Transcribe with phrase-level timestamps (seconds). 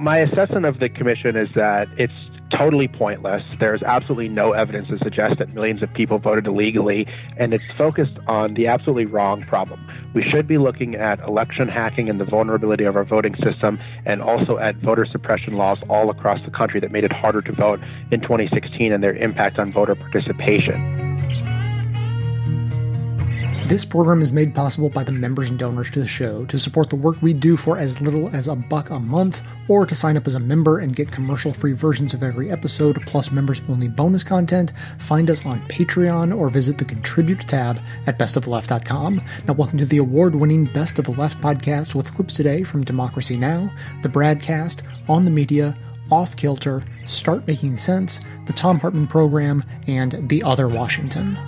[0.00, 2.12] My assessment of the commission is that it's
[2.56, 3.42] totally pointless.
[3.58, 7.04] There's absolutely no evidence to suggest that millions of people voted illegally,
[7.36, 9.84] and it's focused on the absolutely wrong problem.
[10.14, 14.22] We should be looking at election hacking and the vulnerability of our voting system, and
[14.22, 17.80] also at voter suppression laws all across the country that made it harder to vote
[18.12, 21.37] in 2016 and their impact on voter participation.
[23.68, 26.46] This program is made possible by the members and donors to the show.
[26.46, 29.84] To support the work we do for as little as a buck a month, or
[29.84, 33.30] to sign up as a member and get commercial free versions of every episode, plus
[33.30, 39.20] members only bonus content, find us on Patreon or visit the Contribute tab at bestoftheleft.com.
[39.46, 42.84] Now, welcome to the award winning Best of the Left podcast with clips today from
[42.84, 44.80] Democracy Now!, The Bradcast,
[45.10, 45.76] On the Media,
[46.10, 51.38] Off Kilter, Start Making Sense, The Thom Hartmann Program, and The Other Washington.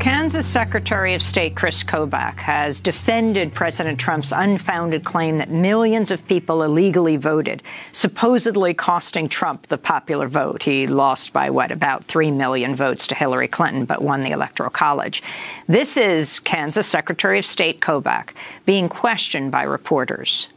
[0.00, 6.26] Kansas Secretary of State Chris Kobach has defended President Trump's unfounded claim that millions of
[6.28, 10.62] people illegally voted, supposedly costing Trump the popular vote.
[10.62, 14.70] He lost by, what, about 3 million votes to Hillary Clinton, but won the Electoral
[14.70, 15.20] College.
[15.66, 18.30] This is Kansas Secretary of State Kobach
[18.66, 20.48] being questioned by reporters.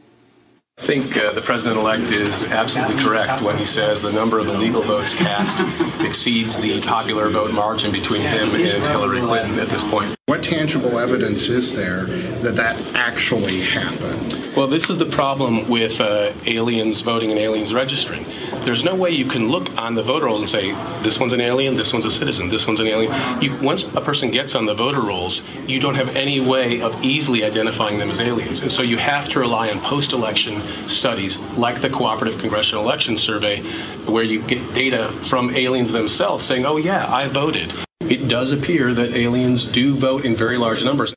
[0.82, 4.82] I think uh, the president-elect is absolutely correct when he says the number of illegal
[4.82, 5.64] votes cast
[6.02, 10.16] exceeds the popular vote margin between him and Hillary Clinton at this point.
[10.26, 14.56] What tangible evidence is there that that actually happened?
[14.56, 18.26] Well, this is the problem with uh, aliens voting and aliens registering.
[18.66, 20.72] There's no way you can look on the voter rolls and say,
[21.04, 23.42] this one's an alien, this one's a citizen, this one's an alien.
[23.42, 27.02] You, once a person gets on the voter rolls, you don't have any way of
[27.04, 28.60] easily identifying them as aliens.
[28.60, 33.18] And so you have to rely on post election studies like the Cooperative Congressional Election
[33.18, 33.62] Survey,
[34.06, 37.74] where you get data from aliens themselves saying, oh, yeah, I voted.
[38.02, 41.14] It does appear that aliens do vote in very large numbers.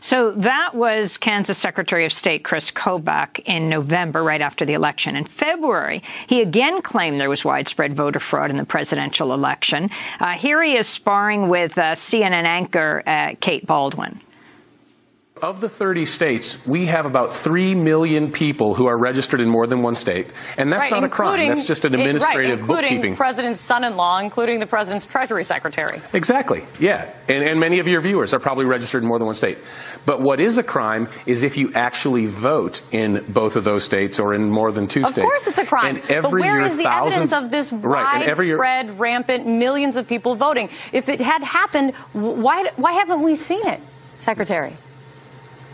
[0.00, 5.16] So that was Kansas Secretary of State Chris Kobach in November, right after the election.
[5.16, 9.90] In February, he again claimed there was widespread voter fraud in the presidential election.
[10.20, 14.20] Uh, here he is sparring with uh, CNN anchor uh, Kate Bolduan.
[15.42, 19.66] Of the 30 states, we have about 3 million people who are registered in more
[19.66, 20.28] than one state.
[20.56, 21.48] And that's right, not a crime.
[21.48, 23.16] That's just an administrative right, including bookkeeping.
[23.16, 26.00] president's son-in-law, including the president's treasury secretary.
[26.12, 26.64] Exactly.
[26.80, 27.14] Yeah.
[27.28, 29.58] And, and many of your viewers are probably registered in more than one state.
[30.06, 34.18] But what is a crime is if you actually vote in both of those states
[34.18, 35.18] or in more than two of states.
[35.18, 35.96] Of course it's a crime.
[35.96, 39.46] And every but where year, is the thousands, evidence of this right, widespread, year, rampant,
[39.46, 40.70] millions of people voting?
[40.92, 43.80] If it had happened, why, why haven't we seen it,
[44.16, 44.74] Secretary?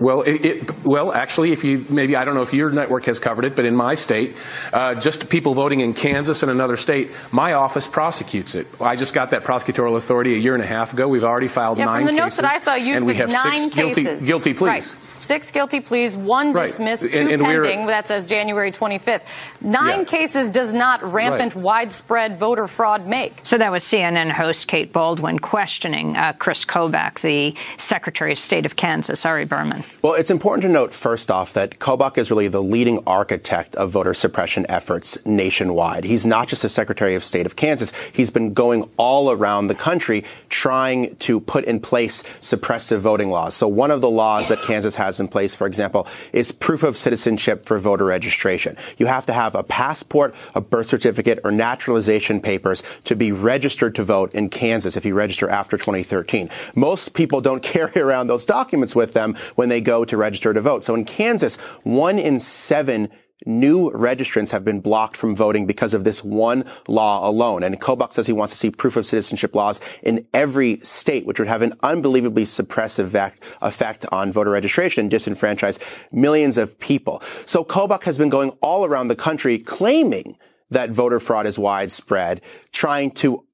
[0.01, 3.19] Well, it, it, well, actually, if you maybe I don't know if your network has
[3.19, 4.37] covered it, but in my state,
[4.73, 8.67] uh, just people voting in Kansas and another state, my office prosecutes it.
[8.81, 11.07] I just got that prosecutorial authority a year and a half ago.
[11.07, 13.15] We've already filed yeah, nine from the cases, notes that I saw, you and we
[13.17, 14.05] have nine six cases.
[14.05, 14.69] guilty, guilty pleas.
[14.69, 14.83] Right.
[14.83, 16.67] Six guilty pleas, one right.
[16.67, 17.87] dismissed, two and, and pending.
[17.87, 19.23] That says January 25th.
[19.61, 20.05] Nine yeah.
[20.05, 21.65] cases does not rampant, right.
[21.65, 23.35] widespread voter fraud make.
[23.43, 28.67] So that was CNN host Kate Bolduan questioning uh, Chris Kobach, the Secretary of State
[28.67, 29.25] of Kansas.
[29.25, 29.84] Ari Berman.
[30.03, 33.91] Well, it's important to note first off that Kobach is really the leading architect of
[33.91, 36.05] voter suppression efforts nationwide.
[36.05, 37.93] He's not just the Secretary of State of Kansas.
[38.13, 43.55] He's been going all around the country trying to put in place suppressive voting laws.
[43.55, 46.97] So one of the laws that Kansas has in place, for example, is proof of
[46.97, 48.77] citizenship for voter registration.
[48.99, 53.95] You have to have a passport, a birth certificate, or naturalization papers to be registered
[53.95, 56.51] to vote in Kansas if you register after 2013.
[56.75, 60.61] Most people don't carry around those documents with them when they go to register to
[60.61, 60.85] vote.
[60.85, 63.09] So in Kansas, one in seven
[63.47, 67.63] new registrants have been blocked from voting because of this one law alone.
[67.63, 71.39] And Kobach says he wants to see proof of citizenship laws in every state, which
[71.39, 75.79] would have an unbelievably suppressive effect on voter registration and disenfranchise
[76.13, 77.21] millions of people.
[77.45, 80.37] So Kobach has been going all around the country claiming
[80.71, 82.41] that voter fraud is widespread,
[82.73, 83.45] trying to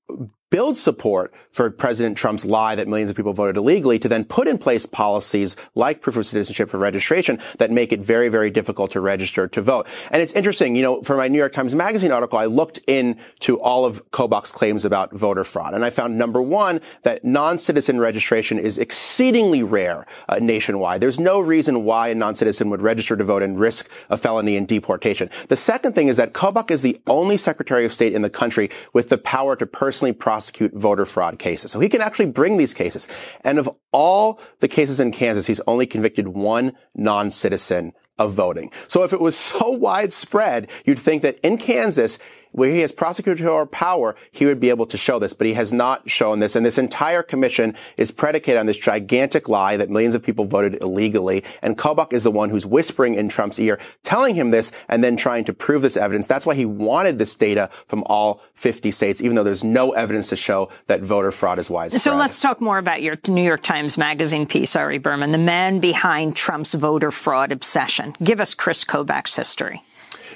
[0.50, 4.48] build support for President Trump's lie that millions of people voted illegally to then put
[4.48, 8.90] in place policies like proof of citizenship for registration that make it very, very difficult
[8.90, 9.86] to register to vote.
[10.10, 13.60] And it's interesting, you know, for my New York Times Magazine article, I looked into
[13.60, 15.74] all of Kobach's claims about voter fraud.
[15.74, 21.00] And I found number one, that non-citizen registration is exceedingly rare uh, nationwide.
[21.00, 24.66] There's no reason why a non-citizen would register to vote and risk a felony and
[24.66, 25.30] deportation.
[25.48, 28.70] The second thing is that Kobach is the only Secretary of State in the country
[28.92, 31.70] with the power to personally prosecute prosecute voter fraud cases.
[31.70, 33.06] So he can actually bring these cases.
[33.44, 38.72] And of all the cases in Kansas, he's only convicted one non-citizen of voting.
[38.88, 42.18] So if it was so widespread, you'd think that in Kansas,
[42.52, 45.72] where he has prosecutorial power, he would be able to show this, but he has
[45.72, 46.56] not shown this.
[46.56, 50.82] And this entire commission is predicated on this gigantic lie that millions of people voted
[50.82, 51.44] illegally.
[51.62, 55.16] And Kobach is the one who's whispering in Trump's ear, telling him this, and then
[55.16, 56.26] trying to prove this evidence.
[56.26, 60.28] That's why he wanted this data from all 50 states, even though there's no evidence
[60.30, 62.00] to show that voter fraud is widespread.
[62.00, 65.80] So let's talk more about your New York Times Magazine piece, Ari Berman, the man
[65.80, 68.14] behind Trump's voter fraud obsession.
[68.22, 69.82] Give us Chris Kobach's history.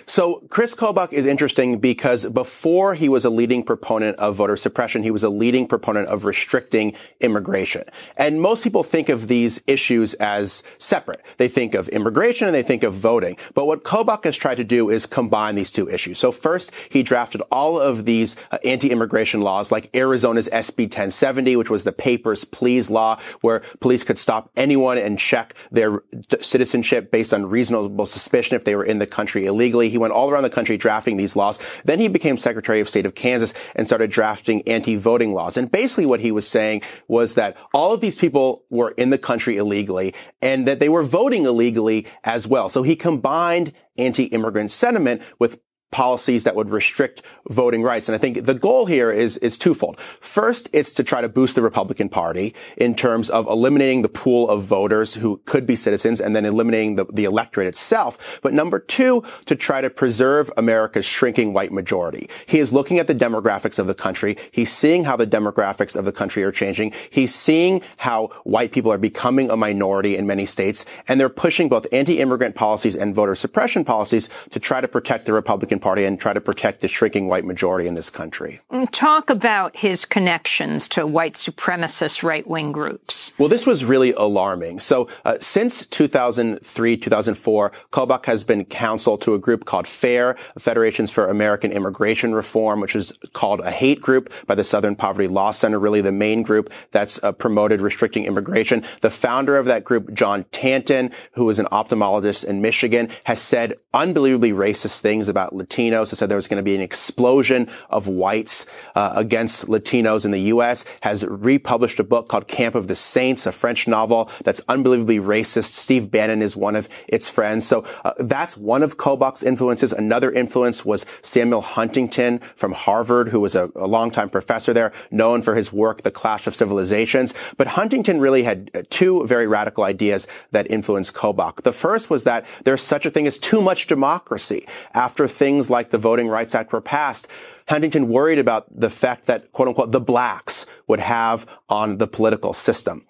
[0.07, 5.03] So Chris Kobach is interesting because before he was a leading proponent of voter suppression,
[5.03, 7.85] he was a leading proponent of restricting immigration.
[8.17, 11.23] And most people think of these issues as separate.
[11.39, 13.37] They think of immigration and they think of voting.
[13.55, 16.19] But what Kobach has tried to do is combine these two issues.
[16.19, 21.71] So first, he drafted all of these uh, anti-immigration laws like Arizona's SB 1070, which
[21.71, 26.03] was the papers please law, where police could stop anyone and check their
[26.41, 29.94] citizenship based on reasonable suspicion if they were in the country illegally.
[29.95, 31.61] He went all around the country drafting these laws.
[31.85, 35.57] Then he became Secretary of State of Kansas and started drafting anti-voting laws.
[35.57, 39.19] And basically what he was saying was that all of these people were in the
[39.19, 40.13] country illegally
[40.43, 42.69] and that they were voting illegally as well.
[42.69, 45.61] So he combined anti-immigrant sentiment with
[45.95, 48.09] policies that would restrict voting rights.
[48.09, 50.01] And I think the goal here is, is twofold.
[50.01, 54.51] First, it's to try to boost the Republican Party in terms of eliminating the pool
[54.51, 58.41] of voters who could be citizens and then eliminating the, the electorate itself.
[58.43, 62.29] But number two, to try to preserve America's shrinking white majority.
[62.47, 64.37] He is looking at the demographics of the country.
[64.51, 66.93] He's seeing how the demographics of the country are changing.
[67.09, 70.85] He's seeing how white people are becoming a minority in many states.
[71.07, 75.33] And they're pushing both anti-immigrant policies and voter suppression policies to try to protect the
[75.33, 78.59] Republican Party and try to protect the shrinking white majority in this country.
[78.73, 83.33] Mm, talk about his connections to white supremacist right wing groups.
[83.37, 84.81] Well, this was really alarming.
[84.81, 91.11] So, uh, since 2003, 2004, Kobach has been counsel to a group called FAIR, Federations
[91.11, 95.51] for American Immigration Reform, which is called a hate group by the Southern Poverty Law
[95.51, 98.83] Center, really the main group that's uh, promoted restricting immigration.
[99.03, 103.75] The founder of that group, John Tanton, who is an ophthalmologist in Michigan, has said
[103.93, 106.11] unbelievably racist things about Latinos.
[106.11, 110.31] Has said there was going to be an explosion of whites uh, against Latinos in
[110.31, 110.85] the U.S.
[111.03, 115.75] Has republished a book called Camp of the Saints, a French novel that's unbelievably racist.
[115.75, 117.67] Steve Bannon is one of its friends.
[117.67, 119.93] So uh, that's one of Kobach's influences.
[119.93, 125.43] Another influence was Samuel Huntington from Harvard, who was a, a longtime professor there, known
[125.43, 127.35] for his work, The Clash of Civilizations.
[127.57, 131.63] But Huntington really had uh, two very radical ideas that influenced Kobach.
[131.63, 134.67] The first was that there's such a thing as too much democracy.
[134.93, 137.29] After things like the Voting Rights Act were passed,
[137.69, 142.53] Huntington worried about the effect that, quote unquote, the blacks would have on the political
[142.53, 143.07] system.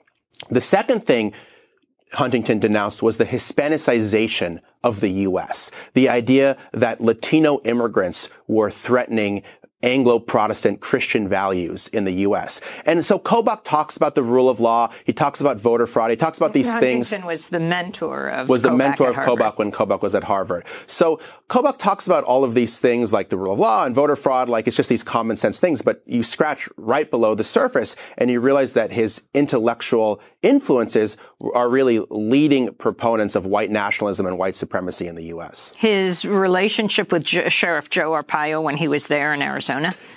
[0.50, 1.32] The second thing
[2.14, 5.70] Huntington denounced was the Hispanicization of the U.S.
[5.94, 9.42] The idea that Latino immigrants were threatening
[9.84, 12.60] Anglo-Protestant Christian values in the U.S.
[12.86, 14.90] And so Kobach talks about the rule of law.
[15.04, 16.10] He talks about voter fraud.
[16.10, 17.24] He talks about these Huntington things.
[17.24, 19.16] was the mentor of was Kobach the mentor of.
[19.16, 20.64] Kobach when Kobach was at Harvard.
[20.86, 24.16] So Kobach talks about all of these things like the rule of law and voter
[24.16, 25.82] fraud, like it's just these common sense things.
[25.82, 31.18] But you scratch right below the surface and you realize that his intellectual influences
[31.54, 35.74] are really leading proponents of white nationalism and white supremacy in the U.S.
[35.76, 39.73] His relationship with J- Sheriff Joe Arpaio when he was there in Arizona.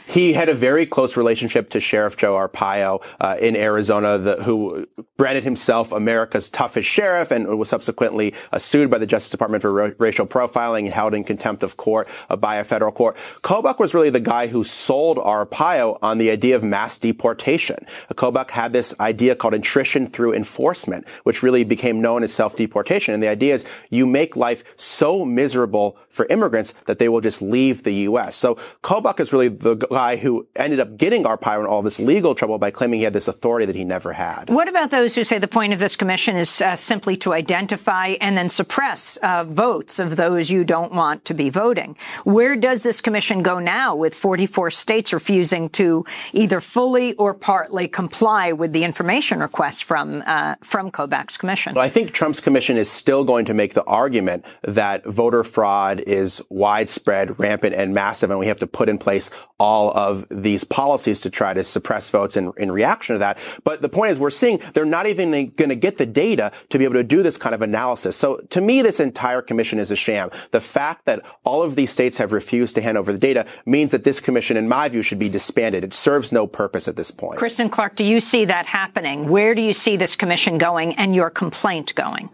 [0.08, 4.88] He had a very close relationship to Sheriff Joe Arpaio uh, in Arizona, the, who
[5.18, 9.74] branded himself America's toughest sheriff and was subsequently uh, sued by the Justice Department for
[9.74, 13.18] ra- racial profiling and held in contempt of court uh, by a federal court.
[13.42, 17.86] Kobach was really the guy who sold Arpaio on the idea of mass deportation.
[18.14, 23.14] Kobach had this idea called attrition through enforcement, which really became known as self-deportation.
[23.14, 27.42] And the idea is you make life so miserable for immigrants that they will just
[27.42, 28.36] leave the U.S.
[28.36, 32.36] So Kobach is really the guy who ended up getting Arpaio in all this legal
[32.36, 34.50] trouble by claiming he had this authority that he never had.
[34.50, 38.16] What about those who say the point of this commission is uh, simply to identify
[38.22, 41.98] and then suppress uh, votes of those you don't want to be voting?
[42.24, 47.88] Where does this commission go now with 44 states refusing to either fully or partly
[47.88, 51.76] comply with the information request from uh, from Kobach's commission?
[51.76, 56.02] Well, I think Trump's commission is still going to make the argument that voter fraud
[56.02, 59.27] is widespread, rampant, and massive, and we have to put in place
[59.60, 63.38] all of these policies to try to suppress votes in, in reaction to that.
[63.64, 66.78] But the point is, we're seeing they're not even going to get the data to
[66.78, 68.16] be able to do this kind of analysis.
[68.16, 70.30] So to me, this entire commission is a sham.
[70.52, 73.92] The fact that all of these states have refused to hand over the data means
[73.92, 75.84] that this commission, in my view, should be disbanded.
[75.84, 77.40] It serves no purpose at this point.
[77.40, 79.28] Kristen Clarke, do you see that happening?
[79.30, 82.30] Where do you see this commission going and your complaint going?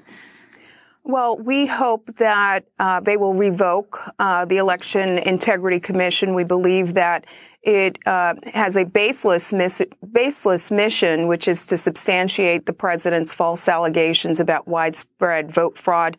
[1.05, 6.33] Well, we hope that uh, they will revoke uh, the Election Integrity Commission.
[6.33, 7.25] We believe that
[7.61, 9.81] it uh, has a baseless, miss-
[10.13, 16.15] baseless mission, which is to substantiate the president's false allegations about widespread vote fraud.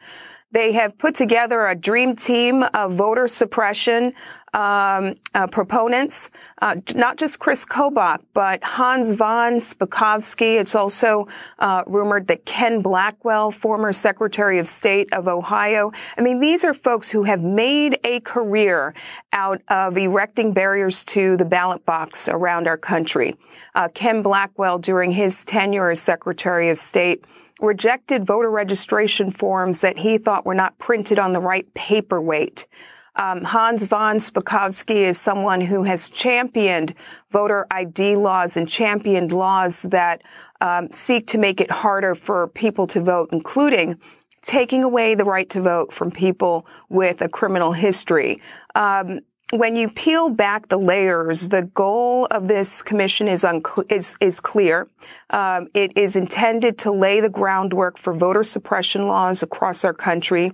[0.54, 4.14] They have put together a dream team of voter suppression
[4.52, 6.30] um, uh, proponents,
[6.62, 10.60] uh, not just Chris Kobach, but Hans von Spakovsky.
[10.60, 11.26] It's also
[11.58, 15.90] uh, rumored that Ken Blackwell, former Secretary of State of Ohio.
[16.16, 18.94] I mean, these are folks who have made a career
[19.32, 23.34] out of erecting barriers to the ballot box around our country.
[23.74, 27.24] Uh, Ken Blackwell, during his tenure as Secretary of State,
[27.60, 32.66] rejected voter registration forms that he thought were not printed on the right paperweight.
[33.16, 36.94] Um, Hans von Spakovsky is someone who has championed
[37.30, 40.22] voter ID laws and championed laws that
[40.60, 44.00] um, seek to make it harder for people to vote, including
[44.42, 48.42] taking away the right to vote from people with a criminal history.
[48.74, 49.20] Um,
[49.58, 53.46] when you peel back the layers, the goal of this commission is
[53.88, 54.88] is is clear.
[55.30, 60.52] Um, it is intended to lay the groundwork for voter suppression laws across our country.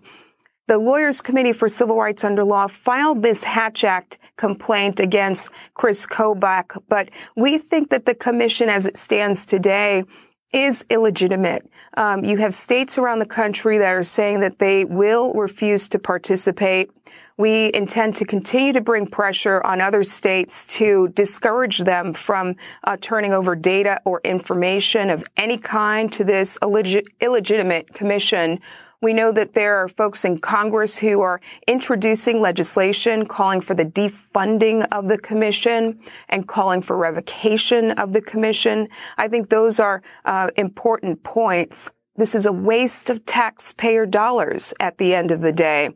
[0.69, 6.07] The Lawyers Committee for Civil Rights Under Law filed this Hatch Act complaint against Chris
[6.07, 10.05] Kobach, but we think that the commission, as it stands today,
[10.53, 11.71] is illegitimate.
[11.97, 15.99] Um, you have states around the country that are saying that they will refuse to
[15.99, 16.91] participate.
[17.37, 22.97] We intend to continue to bring pressure on other states to discourage them from uh,
[23.01, 28.61] turning over data or information of any kind to this illegit- illegitimate commission.
[29.03, 33.87] We know that there are folks in Congress who are introducing legislation calling for the
[33.87, 38.89] defunding of the commission and calling for revocation of the commission.
[39.17, 41.91] I think those are uh, important points.
[42.17, 45.91] This is a waste of taxpayer dollars at the end of the day.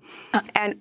[0.55, 0.81] And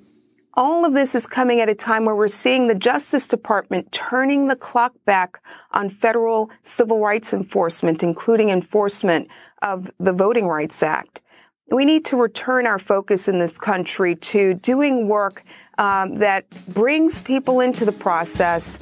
[0.53, 4.47] all of this is coming at a time where we're seeing the Justice Department turning
[4.47, 9.27] the clock back on federal civil rights enforcement, including enforcement
[9.61, 11.21] of the Voting Rights Act.
[11.72, 15.43] We need to return our focus in this country to doing work
[15.77, 18.77] um, that brings people into the process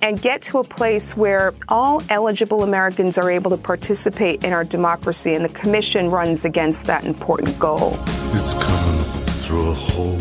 [0.00, 4.64] and get to a place where all eligible Americans are able to participate in our
[4.64, 7.98] democracy, and the Commission runs against that important goal.
[8.32, 9.04] It's coming
[9.44, 10.20] through a hole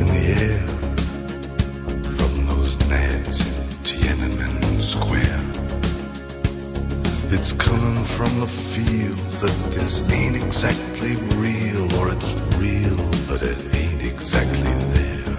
[0.00, 0.66] in the air
[2.14, 5.44] from those nads in Tiananmen Square.
[7.32, 13.74] It's coming from the feel that this ain't exactly real, or it's real, but it
[13.74, 15.36] ain't exactly there.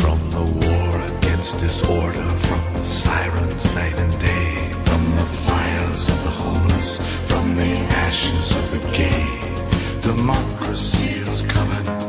[0.00, 6.24] From the war against disorder, from the sirens night and day, from the fires of
[6.24, 7.72] the homeless, from the
[8.04, 12.03] ashes of the gay, democracy is coming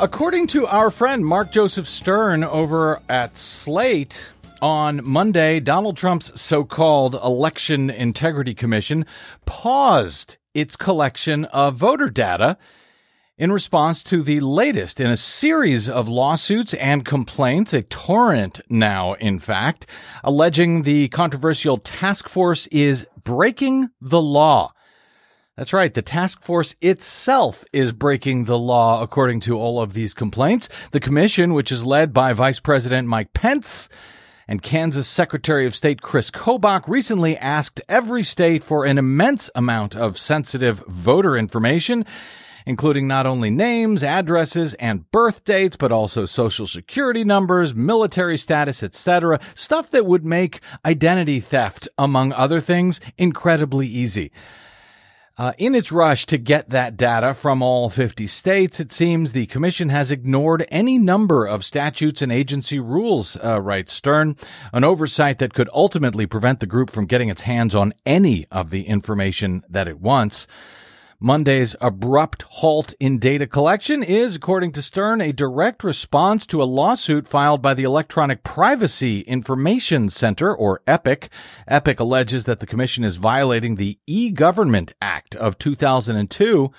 [0.00, 4.24] According to our friend Mark Joseph Stern over at Slate,
[4.62, 9.06] on Monday, Donald Trump's so called Election Integrity Commission
[9.44, 12.56] paused its collection of voter data
[13.38, 19.14] in response to the latest in a series of lawsuits and complaints, a torrent now,
[19.14, 19.88] in fact,
[20.22, 24.72] alleging the controversial task force is breaking the law.
[25.58, 25.92] That's right.
[25.92, 30.68] The task force itself is breaking the law, according to all of these complaints.
[30.92, 33.88] The commission, which is led by Vice President Mike Pence
[34.46, 39.96] and Kansas Secretary of State Chris Kobach, recently asked every state for an immense amount
[39.96, 42.06] of sensitive voter information,
[42.64, 48.84] including not only names, addresses, and birth dates, but also social security numbers, military status,
[48.84, 49.40] etc.
[49.56, 54.30] Stuff that would make identity theft, among other things, incredibly easy.
[55.38, 59.46] Uh, in its rush to get that data from all 50 states, it seems the
[59.46, 64.36] Commission has ignored any number of statutes and agency rules, uh, writes Stern,
[64.72, 68.70] an oversight that could ultimately prevent the group from getting its hands on any of
[68.70, 70.48] the information that it wants.
[71.20, 76.64] Monday's abrupt halt in data collection is, according to Stern, a direct response to a
[76.64, 81.28] lawsuit filed by the Electronic Privacy Information Center, or EPIC.
[81.66, 86.70] EPIC alleges that the Commission is violating the E-Government Act of 2002,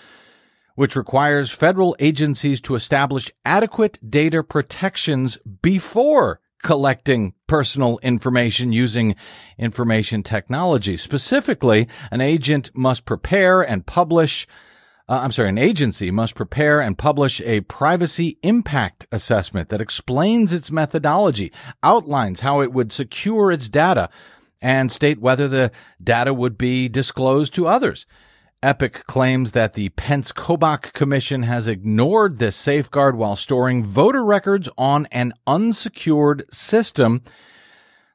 [0.75, 9.15] which requires federal agencies to establish adequate data protections before collecting personal information using
[9.57, 10.97] information technology.
[10.97, 14.47] Specifically, an agent must prepare and publish
[15.09, 20.53] uh, I'm sorry, an agency must prepare and publish a privacy impact assessment that explains
[20.53, 21.51] its methodology,
[21.81, 24.11] outlines how it would secure its data,
[24.61, 25.71] and state whether the
[26.03, 28.05] data would be disclosed to others.
[28.61, 34.67] Epic claims that the Pence Kobach Commission has ignored this safeguard while storing voter records
[34.77, 37.21] on an unsecured system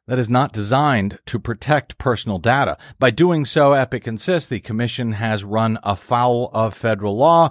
[0.06, 2.76] that is not designed to protect personal data.
[2.98, 7.50] By doing so, Epic insists the Commission has run afoul of federal law,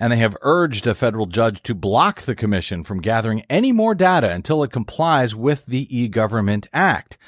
[0.00, 3.94] and they have urged a federal judge to block the Commission from gathering any more
[3.94, 7.18] data until it complies with the e Government Act.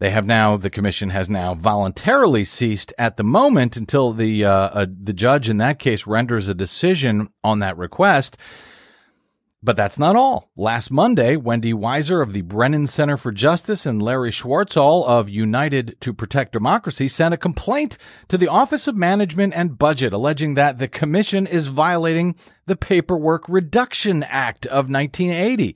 [0.00, 4.50] They have now, the commission has now voluntarily ceased at the moment until the uh,
[4.50, 8.36] uh, the judge in that case renders a decision on that request.
[9.60, 10.50] But that's not all.
[10.56, 15.96] Last Monday, Wendy Weiser of the Brennan Center for Justice and Larry Schwartztol of United
[16.00, 20.78] to Protect Democracy sent a complaint to the Office of Management and Budget alleging that
[20.78, 22.36] the commission is violating
[22.66, 25.74] the Paperwork Reduction Act of 1980.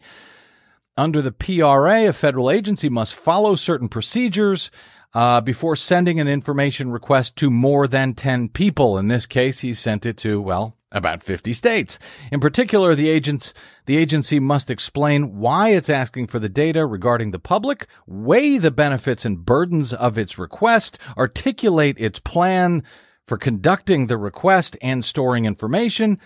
[0.97, 4.71] Under the PRA, a federal agency must follow certain procedures
[5.15, 8.99] uh, before sending an information request to more than 10 people.
[8.99, 11.99] In this case, he sent it to, well, about 50 states.
[12.31, 13.55] In particular, the agents,
[13.87, 18.71] the agency must explain why it's asking for the data regarding the public, weigh the
[18.71, 22.83] benefits and burdens of its request, articulate its plan
[23.27, 26.19] for conducting the request and storing information,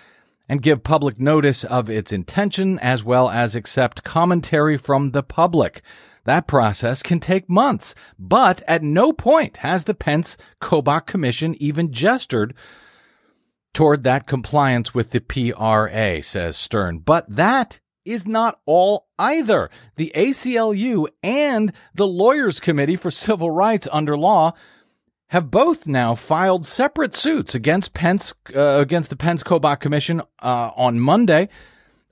[0.48, 5.82] and give public notice of its intention as well as accept commentary from the public.
[6.24, 11.92] That process can take months, but at no point has the Pence Kobach Commission even
[11.92, 12.54] gestured
[13.72, 16.98] toward that compliance with the PRA, says Stern.
[16.98, 19.70] But that is not all either.
[19.96, 24.54] The ACLU and the Lawyers Committee for Civil Rights under law
[25.28, 30.70] have both now filed separate suits against Pence uh, against the Pence Kobach Commission uh,
[30.76, 31.48] on Monday,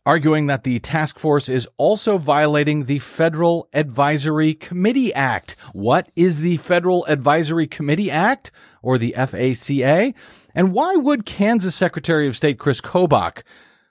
[0.05, 5.55] arguing that the task force is also violating the Federal Advisory Committee Act.
[5.73, 8.51] What is the Federal Advisory Committee Act
[8.83, 10.13] or the FACA?
[10.55, 13.43] And why would Kansas Secretary of State Chris Kobach,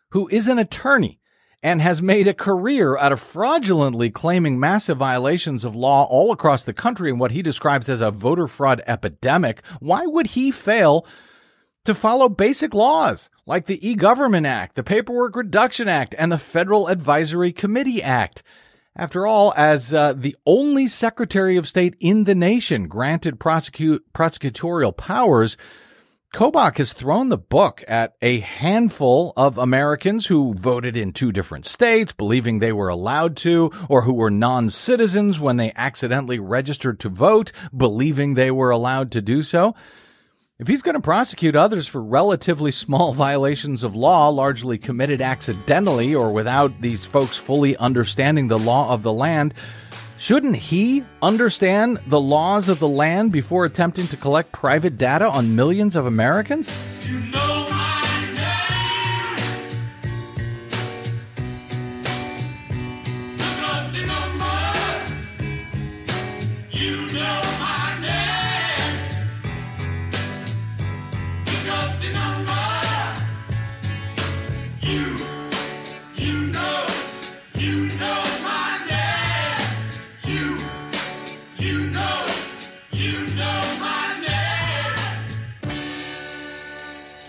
[0.09, 1.19] who is an attorney
[1.63, 6.65] and has made a career out of fraudulently claiming massive violations of law all across
[6.65, 11.07] the country in what he describes as a voter fraud epidemic, why would he fail
[11.85, 16.89] to follow basic laws like the E-Government Act, the Paperwork Reduction Act, and the Federal
[16.89, 18.43] Advisory Committee Act?
[18.95, 25.57] After all, as uh, the only Secretary of State in the nation granted prosecutorial powers,
[26.33, 31.67] Kobach has thrown the book at a handful of Americans who voted in two different
[31.67, 37.09] states, believing they were allowed to, or who were non-citizens when they accidentally registered to
[37.09, 39.75] vote, believing they were allowed to do so.
[40.57, 46.15] If he's going to prosecute others for relatively small violations of law, largely committed accidentally
[46.15, 49.53] or without these folks fully understanding the law of the land,
[50.23, 55.57] Shouldn't he understand the laws of the land before attempting to collect private data on
[55.57, 56.69] millions of Americans?
[57.05, 57.42] You know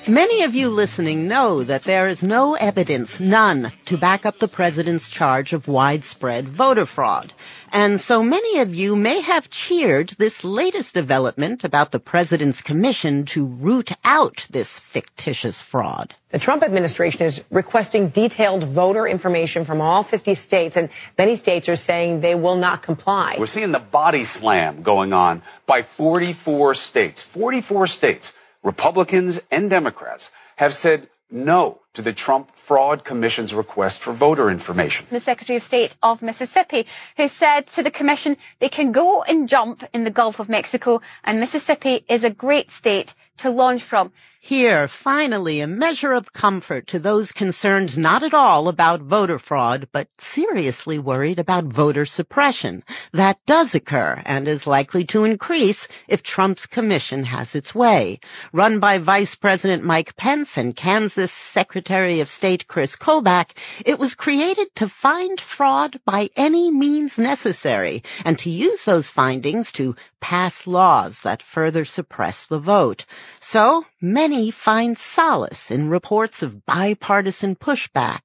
[0.06, 4.48] Many of you listening know that there is no evidence, none, to back up the
[4.48, 7.32] president's charge of widespread voter fraud.
[7.72, 13.24] And so many of you may have cheered this latest development about the president's commission
[13.32, 16.14] to root out this fictitious fraud.
[16.28, 21.70] The Trump administration is requesting detailed voter information from all 50 states, and many states
[21.70, 23.36] are saying they will not comply.
[23.38, 27.22] We're seeing the body slam going on by 44 states.
[27.22, 28.32] 44 states
[28.64, 35.06] Republicans and Democrats have said no to the Trump Fraud Commission's request for voter information.
[35.10, 39.48] The Secretary of State of Mississippi, who said to the Commission they can go and
[39.48, 44.12] jump in the Gulf of Mexico, and Mississippi is a great state to launch from.
[44.46, 49.88] Here, finally, a measure of comfort to those concerned not at all about voter fraud,
[49.90, 52.84] but seriously worried about voter suppression.
[53.14, 58.20] That does occur and is likely to increase if Trump's commission has its way.
[58.52, 63.52] Run by Vice President Mike Pence and Kansas Secretary of State Chris Kobach,
[63.86, 69.72] it was created to find fraud by any means necessary and to use those findings
[69.72, 73.06] to pass laws that further suppress the vote.
[73.40, 78.20] So many many find solace in reports of bipartisan pushback.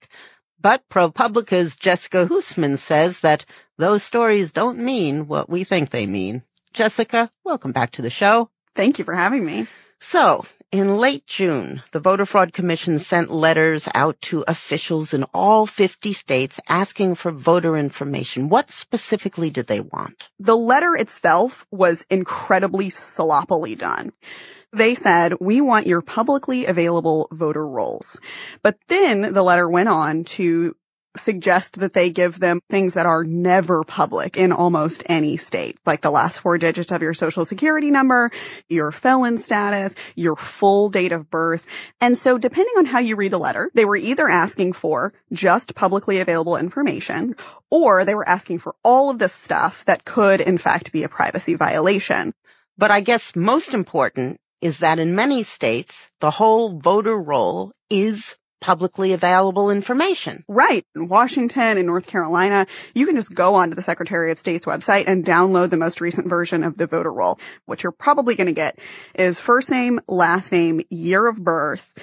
[0.59, 3.45] But ProPublica's Jessica Huseman says that
[3.77, 6.41] those stories don't mean what we think they mean.
[6.73, 8.49] Jessica, welcome back to the show.
[8.75, 9.67] Thank you for having me.
[9.99, 15.67] So, in late June, the Voter Fraud Commission sent letters out to officials in all
[15.67, 18.49] 50 states asking for voter information.
[18.49, 20.29] What specifically did they want?
[20.39, 24.11] The letter itself was incredibly sloppily done.
[24.71, 28.19] They said, we want your publicly available voter rolls.
[28.61, 30.75] But then the letter went on to
[31.17, 36.01] suggest that they give them things that are never public in almost any state, like
[36.01, 38.29] the last four digits of your social security number,
[38.67, 41.65] your felon status, your full date of birth.
[41.99, 45.73] And so depending on how you read the letter, they were either asking for just
[45.73, 47.35] publicly available information
[47.71, 51.09] or they were asking for all of this stuff that could in fact be a
[51.09, 52.33] privacy violation.
[52.77, 58.35] But I guess most important is that in many states, the whole voter roll is
[58.61, 60.43] publicly available information.
[60.47, 60.85] Right.
[60.95, 65.05] In Washington and North Carolina, you can just go onto the Secretary of State's website
[65.07, 67.39] and download the most recent version of the voter roll.
[67.65, 68.79] What you're probably going to get
[69.15, 71.93] is first name, last name, year of birth,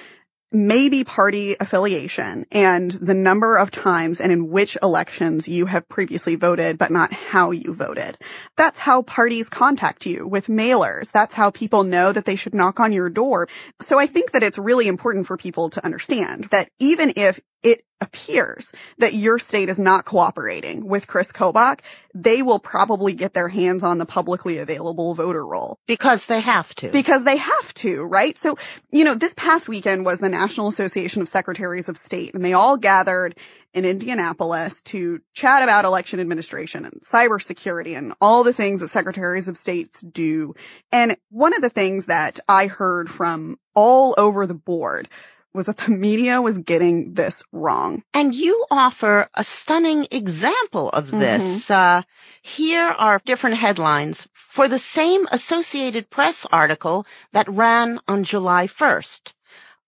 [0.51, 6.35] maybe party affiliation and the number of times and in which elections you have previously
[6.35, 8.17] voted, but not how you voted.
[8.55, 11.11] That's how parties contact you with mailers.
[11.11, 13.49] That's how people know that they should knock on your door.
[13.81, 17.83] So I think that it's really important for people to understand that even if it
[17.99, 21.79] appears that your state is not cooperating with Chris Kobach,
[22.13, 25.79] they will probably get their hands on the publicly available voter roll.
[25.87, 26.89] Because they have to.
[26.89, 28.37] Because they have to, right?
[28.37, 28.57] So,
[28.91, 32.53] you know, this past weekend was the National Association of Secretaries of State and they
[32.53, 33.35] all gathered
[33.73, 39.47] in Indianapolis to chat about election administration and cybersecurity and all the things that secretaries
[39.47, 40.55] of states do.
[40.91, 45.09] And one of the things that I heard from all over the board
[45.53, 48.03] was that the media was getting this wrong.
[48.13, 51.43] And you offer a stunning example of this.
[51.43, 51.73] Mm-hmm.
[51.73, 52.01] Uh,
[52.41, 59.33] here are different headlines for the same Associated Press article that ran on July 1st.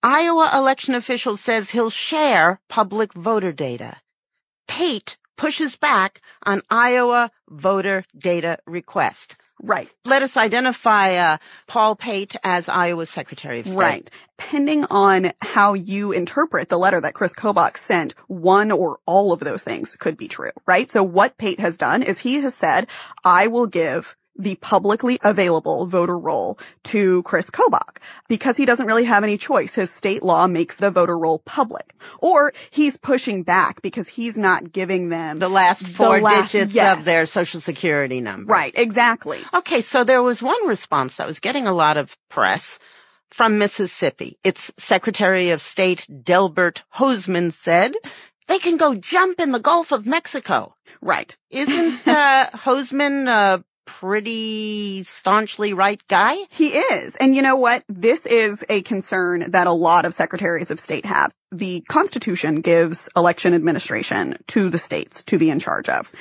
[0.02, 3.98] Iowa election official says he'll share public voter data.
[4.68, 9.36] Pate pushes back on Iowa voter data request.
[9.62, 9.90] Right.
[10.06, 13.78] Let us identify uh, Paul Pate as Iowa's Secretary of State.
[13.78, 14.12] Right.
[14.38, 19.42] Depending on how you interpret the letter that Chris Kobach sent, one or all of
[19.42, 20.90] those things could be true, right?
[20.90, 22.88] So what Pate has done is he has said,
[23.24, 27.98] I will give the publicly available voter roll to Chris Kobach
[28.28, 29.76] because he doesn't really have any choice.
[29.76, 31.94] His state law makes the voter roll public.
[32.20, 36.74] Or he's pushing back because he's not giving them the last four the last, digits
[36.74, 36.98] yes.
[36.98, 38.52] of their social security number.
[38.52, 39.40] Right, exactly.
[39.54, 42.80] Okay, so there was one response that was getting a lot of press
[43.32, 44.38] from Mississippi.
[44.44, 47.94] Its Secretary of State Delbert Hosemann said
[48.48, 50.76] they can go jump in the Gulf of Mexico.
[51.02, 51.38] Right.
[51.52, 53.60] Isn't uh, Hosemann uh,
[54.00, 56.38] pretty staunchly right guy?
[56.50, 57.16] He is.
[57.16, 57.84] And you know what?
[57.90, 61.34] This is a concern that a lot of secretaries of state have.
[61.52, 66.14] The Constitution gives election administration to the states to be in charge of.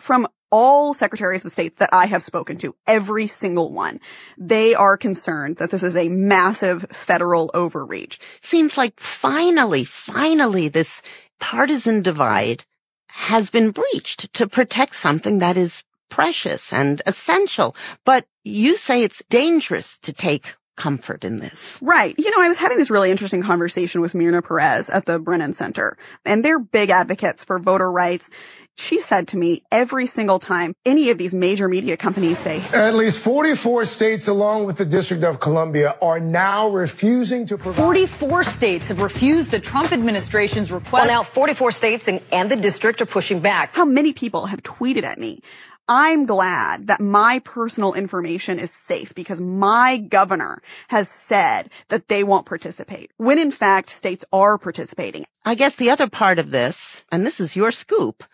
[0.00, 4.00] From all secretaries of state that I have spoken to, every single one,
[4.36, 8.20] they are concerned that this is a massive federal overreach.
[8.42, 11.00] Seems like finally, finally this
[11.40, 12.64] partisan divide
[13.08, 17.76] has been breached to protect something that is precious and essential.
[18.04, 21.78] But you say it's dangerous to take comfort in this.
[21.80, 22.14] Right.
[22.18, 25.52] You know, I was having this really interesting conversation with Myrna Perez at the Brennan
[25.52, 28.28] Center, and they're big advocates for voter rights.
[28.76, 32.94] She said to me every single time any of these major media companies say at
[32.94, 38.42] least 44 states along with the District of Columbia are now refusing to provide 44
[38.42, 40.92] states have refused the Trump administration's request.
[40.92, 43.76] Well, now 44 states and, and the district are pushing back.
[43.76, 45.40] How many people have tweeted at me
[45.88, 52.24] I'm glad that my personal information is safe because my governor has said that they
[52.24, 55.26] won't participate when in fact states are participating.
[55.44, 58.24] I guess the other part of this, and this is your scoop,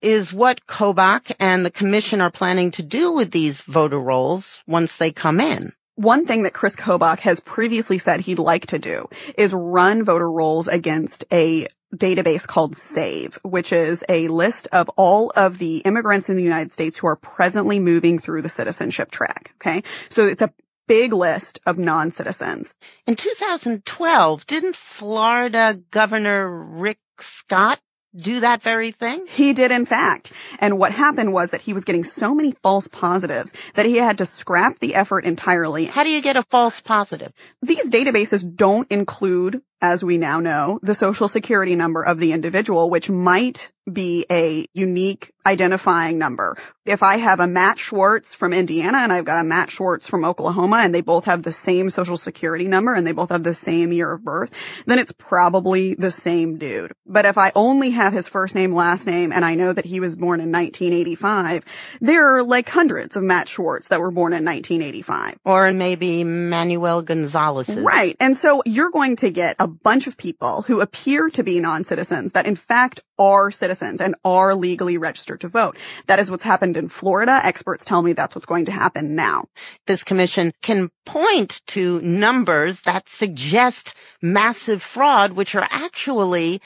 [0.00, 4.96] is what Kobach and the commission are planning to do with these voter rolls once
[4.96, 5.72] they come in.
[5.96, 10.30] One thing that Chris Kobach has previously said he'd like to do is run voter
[10.30, 16.28] rolls against a database called SAVE, which is a list of all of the immigrants
[16.28, 19.52] in the United States who are presently moving through the citizenship track.
[19.56, 19.82] Okay.
[20.08, 20.52] So it's a
[20.88, 22.74] big list of non-citizens.
[23.06, 27.78] In 2012, didn't Florida Governor Rick Scott
[28.14, 29.26] do that very thing?
[29.26, 30.32] He did, in fact.
[30.58, 34.18] And what happened was that he was getting so many false positives that he had
[34.18, 35.86] to scrap the effort entirely.
[35.86, 37.32] How do you get a false positive?
[37.62, 42.88] These databases don't include as we now know, the social security number of the individual,
[42.88, 46.56] which might be a unique identifying number.
[46.84, 50.24] If I have a Matt Schwartz from Indiana and I've got a Matt Schwartz from
[50.24, 53.54] Oklahoma and they both have the same social security number and they both have the
[53.54, 54.50] same year of birth,
[54.86, 56.92] then it's probably the same dude.
[57.06, 59.98] But if I only have his first name, last name, and I know that he
[59.98, 61.64] was born in 1985,
[62.00, 65.38] there are like hundreds of Matt Schwartz that were born in 1985.
[65.44, 67.68] Or maybe Manuel Gonzalez.
[67.68, 68.16] Right.
[68.20, 72.32] And so you're going to get a bunch of people who appear to be non-citizens
[72.32, 75.76] that in fact are citizens and are legally registered to vote.
[76.06, 77.40] That is what's happened in Florida.
[77.42, 79.46] Experts tell me that's what's going to happen now.
[79.86, 86.60] This commission can point to numbers that suggest massive fraud, which are actually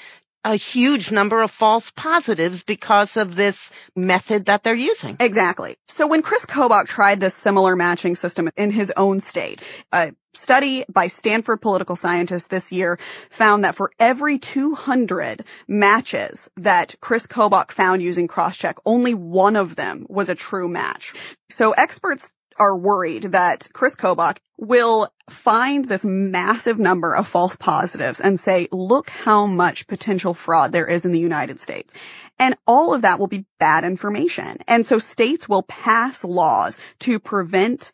[0.47, 5.17] a huge number of false positives because of this method that they're using.
[5.19, 5.77] Exactly.
[5.89, 10.85] So when Chris Kobach tried this similar matching system in his own state, a study
[10.89, 12.99] by Stanford political scientists this year
[13.31, 19.77] found that for every 200 matches that Chris Kobach found using crosscheck, only one of
[19.77, 21.15] them was a true match.
[21.49, 28.21] So experts are worried that Chris Kobach will find this massive number of false positives
[28.21, 31.93] and say, look how much potential fraud there is in the United States.
[32.39, 34.59] And all of that will be bad information.
[34.67, 37.93] And so states will pass laws to prevent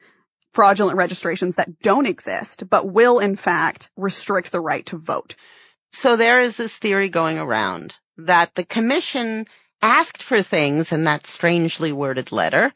[0.53, 5.35] fraudulent registrations that don't exist, but will in fact restrict the right to vote.
[5.93, 9.47] So there is this theory going around that the commission
[9.81, 12.73] asked for things in that strangely worded letter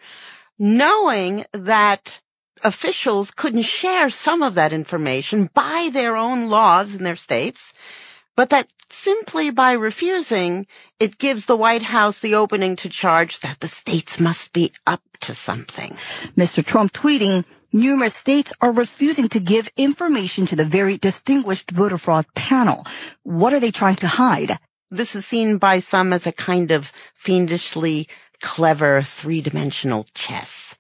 [0.59, 2.21] knowing that
[2.63, 7.73] officials couldn't share some of that information by their own laws in their states,
[8.35, 10.67] but that simply by refusing,
[10.99, 15.03] it gives the White House the opening to charge that the states must be up
[15.21, 15.97] to something.
[16.37, 16.65] Mr.
[16.65, 17.45] Trump tweeting,
[17.77, 22.87] numerous states are refusing to give information to the very distinguished voter fraud panel.
[23.23, 24.59] What are they trying to hide?
[24.91, 28.09] This is seen by some as a kind of fiendishly
[28.41, 30.75] clever three-dimensional chess.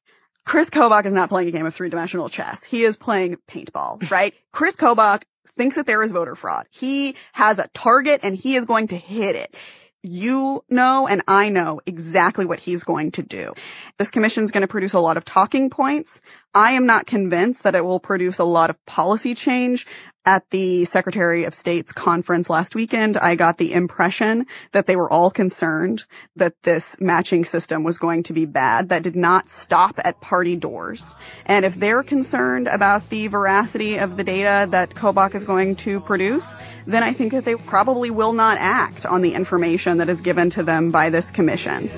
[0.44, 2.62] Chris Kobach is not playing a game of three-dimensional chess.
[2.62, 4.34] He is playing paintball, right?
[4.52, 5.22] Chris Kobach
[5.56, 6.66] thinks that there is voter fraud.
[6.70, 9.54] He has a target and he is going to hit it.
[10.02, 13.54] You know and I know exactly what he's going to do.
[13.98, 16.22] This commission is going to produce a lot of talking points.
[16.56, 19.86] I am not convinced that it will produce a lot of policy change.
[20.24, 25.12] At the Secretary of State's conference last weekend, I got the impression that they were
[25.12, 26.04] all concerned
[26.36, 28.88] that this matching system was going to be bad.
[28.88, 31.14] That did not stop at party doors.
[31.44, 36.00] And if they're concerned about the veracity of the data that Kobach is going to
[36.00, 40.22] produce, then I think that they probably will not act on the information that is
[40.22, 41.90] given to them by this commission.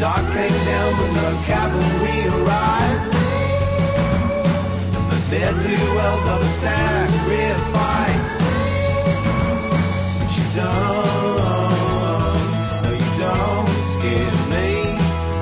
[0.00, 3.14] Dark came down when the cavalry arrived.
[5.12, 8.32] As their duels of a sacrifice.
[10.18, 11.62] But you don't,
[12.82, 14.68] no, you don't scare me.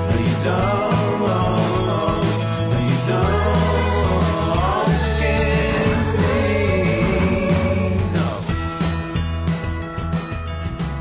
[0.09, 0.74] No, you don't.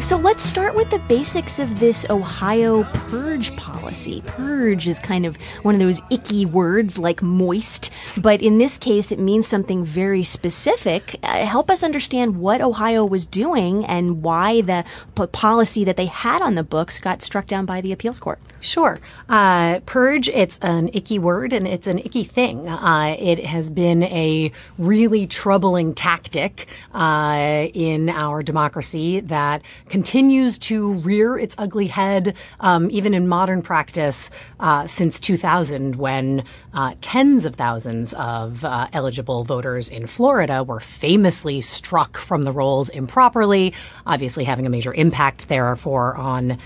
[0.05, 3.84] So let's start with the basics of this Ohio purge policy.
[4.27, 9.13] Purge is kind of one of those icky words like moist, but in this case,
[9.13, 11.17] it means something very specific.
[11.23, 14.85] Uh, help us understand what Ohio was doing and why the
[15.17, 18.39] p- policy that they had on the books got struck down by the appeals court.
[18.61, 18.99] Sure.
[19.29, 22.67] Uh, purge, it's an icky word and it's an icky thing.
[22.67, 30.95] Uh, it has been a really troubling tactic uh, in our democracy that continues to
[30.95, 37.45] rear its ugly head, um, even in modern practice, uh, since 2000, when uh, tens
[37.45, 43.75] of thousands of uh, eligible voters in Florida were famously struck from the rolls improperly,
[44.07, 46.57] obviously having a major impact, therefore, on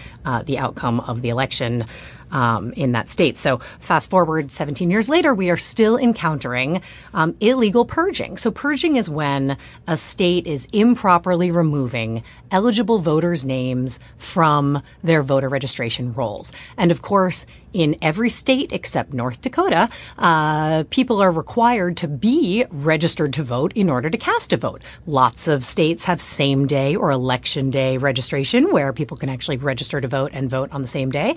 [0.45, 1.87] the outcome of the election
[2.31, 3.37] um, in that state.
[3.37, 6.83] So fast forward 17 years later, we are still encountering
[7.15, 8.37] um, illegal purging.
[8.37, 15.49] So purging is when a state is improperly removing eligible voters' names from their voter
[15.49, 16.53] registration rolls.
[16.77, 22.65] And of course, in every state except North Dakota, uh, people are required to be
[22.71, 24.83] registered to vote in order to cast a vote.
[25.07, 30.01] Lots of states have same day or election day registration where people can actually register
[30.01, 31.37] to vote and vote on the same day.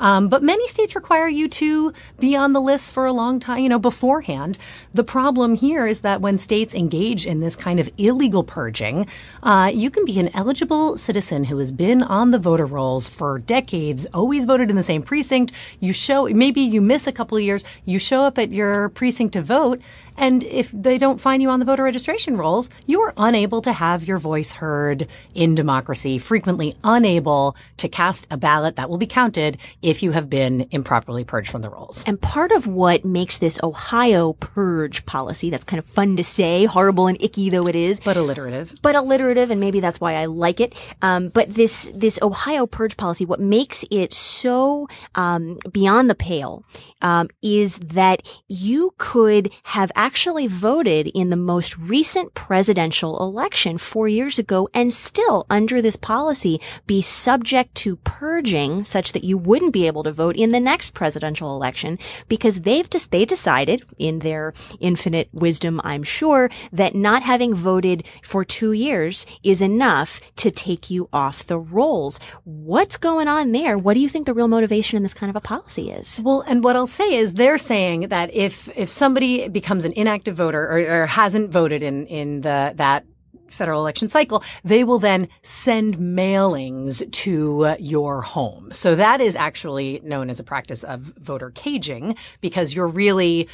[0.00, 3.62] Um, but many states require you to be on the list for a long time,
[3.62, 4.58] you know, beforehand.
[4.92, 9.06] The problem here is that when states engage in this kind of illegal purging,
[9.42, 13.38] uh, you can be an eligible citizen who has been on the voter rolls for
[13.38, 15.52] decades, always voted in the same precinct.
[15.78, 19.34] You show, maybe you miss a couple of years, you show up at your precinct
[19.34, 19.80] to vote,
[20.16, 23.72] and if they don't find you on the voter registration rolls, you are unable to
[23.72, 29.06] have your voice heard in democracy, frequently unable to cast a ballot that will be
[29.06, 32.04] counted if you have been improperly purged from the rolls.
[32.06, 36.64] And part of what makes this Ohio purge policy, that's kind of fun to say,
[36.64, 38.00] horrible and icky though it is.
[38.00, 38.74] But alliterative.
[38.82, 40.74] But alliterative, and maybe that's why I like it.
[41.02, 46.64] Um, but this, this Ohio purge policy, what makes it so, um, beyond the pale,
[47.02, 54.08] um, is that you could have actually voted in the most recent presidential election four
[54.08, 59.74] years ago and still under this policy be subject to purging such that you wouldn't
[59.74, 64.20] be able to vote in the next presidential election because they've just, they decided in
[64.20, 70.50] their infinite wisdom, I'm sure, that not having voted for two years is enough to
[70.50, 72.18] take you off the rolls.
[72.44, 73.76] What's going on there?
[73.76, 76.22] What do you think the real motivation in this kind of a policy is?
[76.24, 80.36] Well, and what I'll say is they're saying that if, if somebody becomes an inactive
[80.36, 83.04] voter or, or hasn't voted in, in the, that
[83.48, 88.70] federal election cycle, they will then send mailings to your home.
[88.72, 93.48] So that is actually known as a practice of voter caging because you're really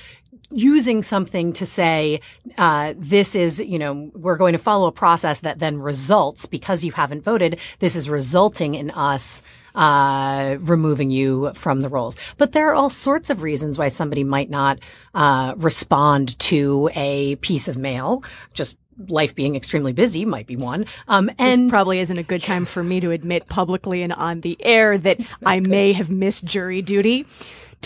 [0.50, 2.20] using something to say,
[2.58, 6.84] uh, this is, you know, we're going to follow a process that then results because
[6.84, 7.58] you haven't voted.
[7.80, 9.42] This is resulting in us
[9.76, 12.16] uh, removing you from the rolls.
[12.38, 14.78] But there are all sorts of reasons why somebody might not
[15.14, 18.24] uh, respond to a piece of mail.
[18.54, 20.86] Just life being extremely busy might be one.
[21.06, 24.40] Um, and this probably isn't a good time for me to admit publicly and on
[24.40, 27.26] the air that I may have missed jury duty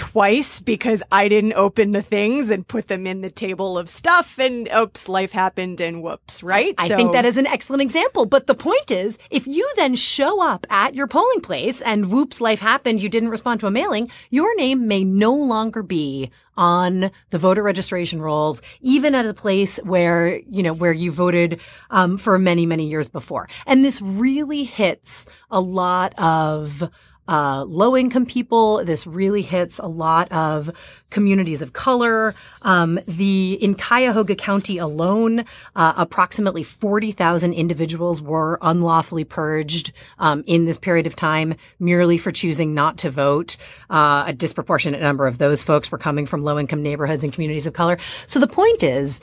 [0.00, 4.38] twice because I didn't open the things and put them in the table of stuff
[4.38, 6.74] and oops, life happened and whoops, right?
[6.78, 8.24] I so, think that is an excellent example.
[8.24, 12.40] But the point is, if you then show up at your polling place and whoops,
[12.40, 17.10] life happened, you didn't respond to a mailing, your name may no longer be on
[17.28, 21.60] the voter registration rolls, even at a place where, you know, where you voted,
[21.90, 23.50] um, for many, many years before.
[23.66, 26.90] And this really hits a lot of,
[27.30, 28.84] uh, low income people.
[28.84, 30.70] This really hits a lot of
[31.10, 32.34] communities of color.
[32.62, 35.44] Um, the in Cuyahoga County alone,
[35.76, 42.18] uh, approximately forty thousand individuals were unlawfully purged um, in this period of time, merely
[42.18, 43.56] for choosing not to vote.
[43.88, 47.66] Uh, a disproportionate number of those folks were coming from low income neighborhoods and communities
[47.66, 47.96] of color.
[48.26, 49.20] So the point is,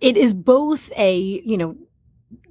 [0.00, 1.74] it is both a you know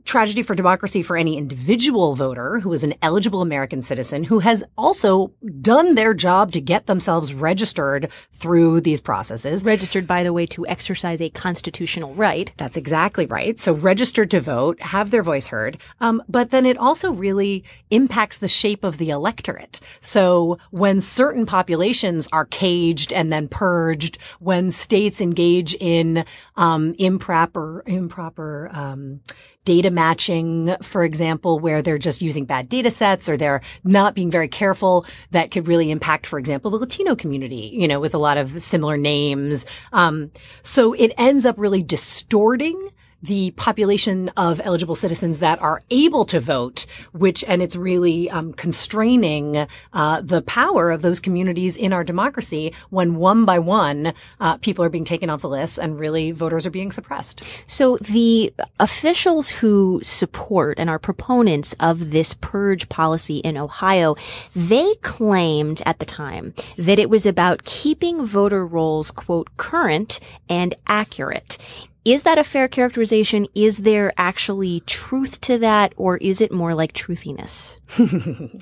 [0.06, 4.64] tragedy for democracy for any individual voter who is an eligible American citizen who has
[4.78, 9.64] also done their job to get themselves registered through these processes.
[9.64, 12.52] Registered, by the way, to exercise a constitutional right.
[12.58, 13.60] That's exactly right.
[13.60, 15.78] So registered to vote, have their voice heard.
[16.02, 19.80] Um, but then it also really impacts the shape of the electorate.
[20.02, 27.84] So when certain populations are caged and then purged, when states engage in um, improper
[27.86, 29.22] improper um,
[29.66, 34.32] data matching, for example, where they're just using bad data sets or they're not being
[34.32, 38.18] very careful that could really impact, for example, the Latino community, you know, with a
[38.18, 39.66] lot of similar names.
[39.92, 42.90] Um, so it ends up really distorting
[43.24, 48.54] the population of eligible citizens that are able to vote, which, and it's really um,
[48.54, 54.58] constraining uh, the power of those communities in our democracy when one by one uh,
[54.58, 57.44] people are being taken off the list and really voters are being suppressed.
[57.66, 64.16] So the officials who support and are proponents of this purge policy in Ohio,
[64.54, 70.76] they claimed at the time that it was about keeping voter rolls, quote, current and
[70.88, 71.58] accurate.
[72.06, 73.48] Is that a fair characterization?
[73.56, 77.80] Is there actually truth to that, or is it more like truthiness?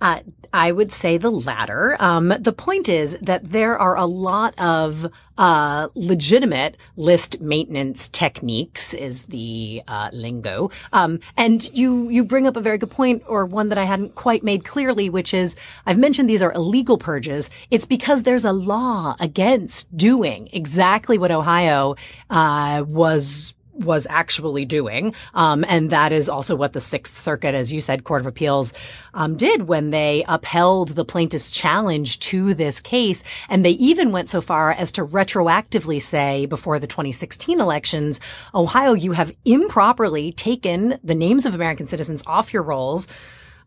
[0.00, 0.20] uh,
[0.52, 1.96] I would say the latter.
[1.98, 8.92] Um, the point is that there are a lot of uh, legitimate list maintenance techniques,
[8.94, 10.70] is the uh, lingo.
[10.92, 14.14] Um, and you you bring up a very good point, or one that I hadn't
[14.14, 17.48] quite made clearly, which is I've mentioned these are illegal purges.
[17.70, 21.96] It's because there's a law against doing exactly what Ohio
[22.28, 25.14] uh, was was actually doing.
[25.34, 28.72] Um, and that is also what the Sixth Circuit, as you said, Court of Appeals,
[29.14, 33.22] um, did when they upheld the plaintiff's challenge to this case.
[33.48, 38.20] And they even went so far as to retroactively say before the 2016 elections,
[38.54, 43.06] Ohio, you have improperly taken the names of American citizens off your rolls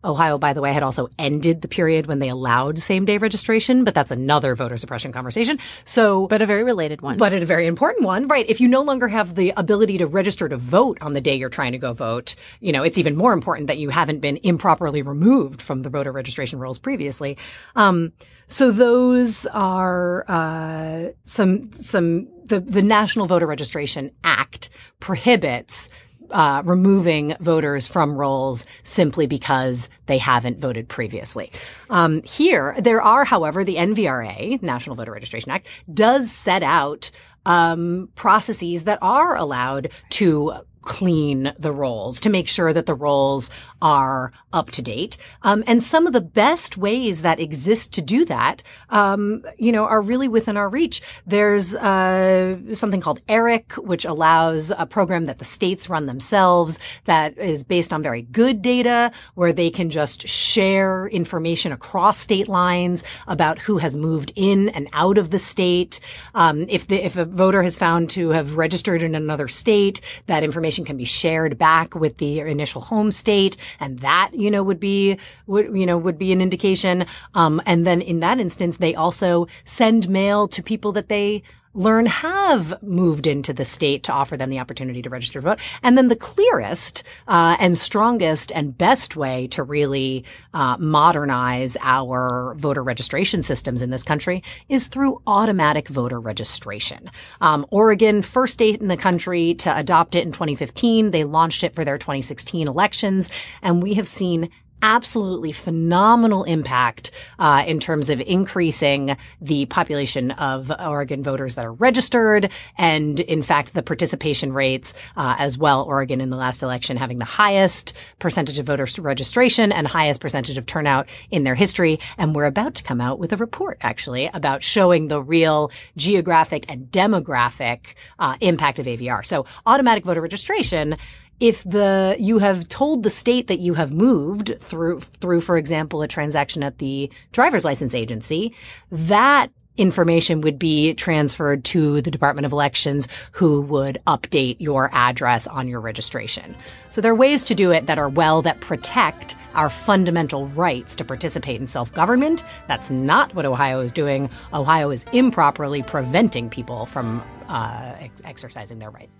[0.04, 3.84] Ohio, by the way, had also ended the period when they allowed same day registration,
[3.84, 5.58] but that's another voter suppression conversation.
[5.84, 7.16] So, but a very related one.
[7.16, 8.46] But a very important one, right?
[8.48, 11.48] If you no longer have the ability to register to vote on the day you're
[11.48, 15.02] trying to go vote, you know, it's even more important that you haven't been improperly
[15.02, 17.36] removed from the voter registration rolls previously.
[17.74, 18.12] Um,
[18.46, 24.68] so those are uh, some some the the National Voter Registration Act
[25.00, 25.88] prohibits
[26.30, 31.50] uh, removing voters from rolls simply because they haven't voted previously.
[31.90, 37.10] Um, here, there are, however, the NVRA, National Voter Registration Act, does set out
[37.46, 40.52] um, processes that are allowed to
[40.86, 43.50] clean the rolls to make sure that the rolls
[43.82, 45.18] are up to date.
[45.42, 49.84] Um, and some of the best ways that exist to do that, um, you know,
[49.84, 51.02] are really within our reach.
[51.26, 57.36] There's uh, something called ERIC, which allows a program that the states run themselves that
[57.36, 63.02] is based on very good data, where they can just share information across state lines
[63.26, 66.00] about who has moved in and out of the state.
[66.34, 70.44] Um, if the, if a voter has found to have registered in another state, that
[70.44, 74.80] information can be shared back with the initial home state and that you know would
[74.80, 77.06] be would you know would be an indication.
[77.34, 81.42] Um, and then in that instance they also send mail to people that they
[81.76, 85.58] learn have moved into the state to offer them the opportunity to register to vote.
[85.82, 90.24] And then the clearest uh, and strongest and best way to really
[90.54, 97.10] uh, modernize our voter registration systems in this country is through automatic voter registration.
[97.40, 101.10] Um, Oregon, first state in the country to adopt it in 2015.
[101.10, 103.28] They launched it for their 2016 elections,
[103.60, 104.50] and we have seen
[104.86, 107.10] absolutely phenomenal impact
[107.40, 113.42] uh, in terms of increasing the population of Oregon voters that are registered, and in
[113.42, 115.82] fact, the participation rates uh, as well.
[115.82, 120.56] Oregon in the last election having the highest percentage of voter registration and highest percentage
[120.56, 121.98] of turnout in their history.
[122.16, 126.64] And we're about to come out with a report actually about showing the real geographic
[126.68, 129.26] and demographic uh, impact of AVR.
[129.26, 130.96] So automatic voter registration
[131.40, 136.02] if the you have told the state that you have moved through through for example
[136.02, 138.54] a transaction at the driver's license agency
[138.90, 145.46] that information would be transferred to the Department of Elections who would update your address
[145.46, 146.56] on your registration.
[146.88, 150.96] So there are ways to do it that are well that protect our fundamental rights
[150.96, 152.44] to participate in self-government.
[152.68, 154.30] That's not what Ohio is doing.
[154.52, 159.10] Ohio is improperly preventing people from uh, ex- exercising their right.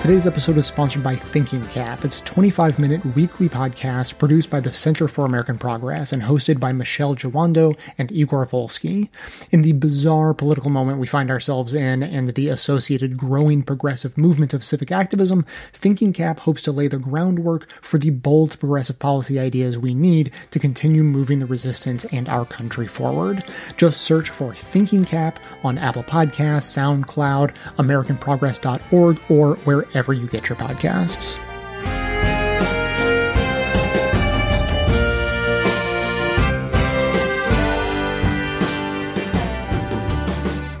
[0.00, 2.06] Today's episode is sponsored by Thinking Cap.
[2.06, 6.58] It's a 25 minute weekly podcast produced by the Center for American Progress and hosted
[6.58, 9.10] by Michele Jawando and Igor Volsky.
[9.50, 14.54] In the bizarre political moment we find ourselves in and the associated growing progressive movement
[14.54, 15.44] of civic activism,
[15.74, 20.32] Thinking Cap hopes to lay the groundwork for the bold progressive policy ideas we need
[20.50, 23.44] to continue moving the resistance and our country forward.
[23.76, 30.48] Just search for Thinking Cap on Apple Podcasts, SoundCloud, AmericanProgress.org, or wherever wherever you get
[30.48, 31.38] your podcasts.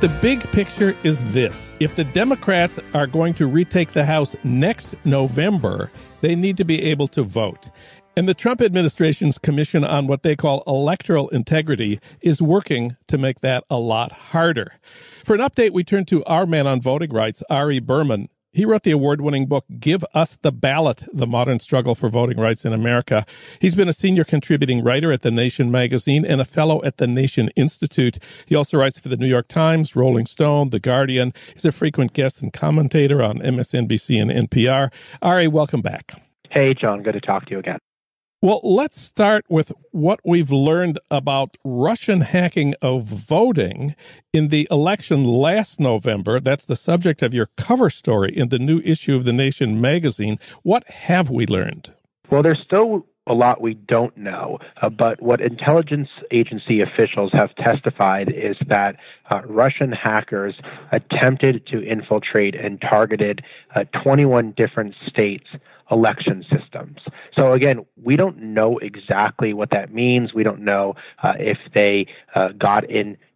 [0.00, 1.54] The big picture is this.
[1.78, 5.90] If the Democrats are going to retake the House next November,
[6.22, 7.68] they need to be able to vote.
[8.16, 13.40] And the Trump administration's commission on what they call electoral integrity is working to make
[13.40, 14.72] that a lot harder.
[15.22, 18.82] For an update, we turn to our man on voting rights, Ari Berman, he wrote
[18.82, 22.72] the award winning book, Give Us the Ballot The Modern Struggle for Voting Rights in
[22.72, 23.24] America.
[23.60, 27.06] He's been a senior contributing writer at The Nation magazine and a fellow at the
[27.06, 28.18] Nation Institute.
[28.46, 31.32] He also writes for the New York Times, Rolling Stone, The Guardian.
[31.52, 34.92] He's a frequent guest and commentator on MSNBC and NPR.
[35.22, 36.20] Ari, welcome back.
[36.50, 37.02] Hey, John.
[37.02, 37.78] Good to talk to you again.
[38.42, 43.94] Well, let's start with what we've learned about Russian hacking of voting
[44.32, 46.40] in the election last November.
[46.40, 50.38] That's the subject of your cover story in the new issue of The Nation magazine.
[50.62, 51.92] What have we learned?
[52.30, 57.54] Well, there's still a lot we don't know, uh, but what intelligence agency officials have
[57.56, 58.96] testified is that
[59.30, 60.54] uh, Russian hackers
[60.92, 63.42] attempted to infiltrate and targeted
[63.76, 65.46] uh, 21 different states
[65.90, 66.98] election systems.
[67.38, 70.34] So again, we don't know exactly what that means.
[70.34, 72.88] We don't know uh, if they uh, got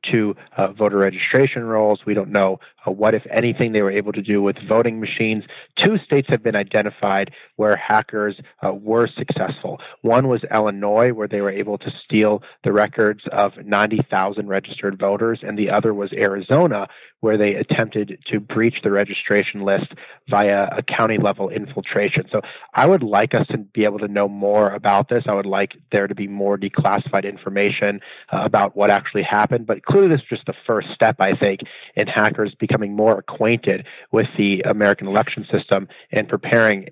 [0.04, 2.00] into uh, voter registration rolls.
[2.06, 5.44] We don't know uh, what, if anything, they were able to do with voting machines.
[5.76, 9.80] Two states have been identified where hackers uh, were successful.
[10.02, 15.40] One was Illinois, where they were able to steal the records of 90,000 registered voters,
[15.42, 16.88] and the other was Arizona,
[17.20, 19.94] where they attempted to breach the registration list
[20.28, 22.26] via a county level infiltration.
[22.30, 22.42] So
[22.74, 25.24] I would like us to be able to know more about this.
[25.26, 28.00] I would like there to be more declassified information
[28.30, 29.66] uh, about what actually happened.
[29.66, 31.60] But clearly, this is just the first step, I think,
[31.94, 36.88] in hackers becoming more acquainted with the American election system and preparing.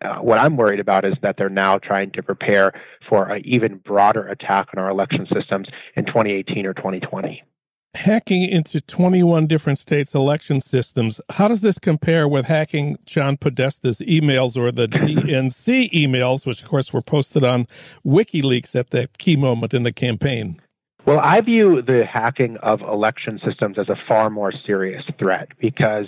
[0.00, 2.72] Uh, what I'm worried about is that they're now trying to prepare
[3.06, 7.42] for an even broader attack on our election systems in 2018 or 2020
[7.94, 11.20] hacking into 21 different states' election systems.
[11.30, 16.68] How does this compare with hacking John Podesta's emails or the DNC emails, which of
[16.68, 17.66] course were posted on
[18.06, 20.60] WikiLeaks at that key moment in the campaign?
[21.08, 26.04] Well, I view the hacking of election systems as a far more serious threat because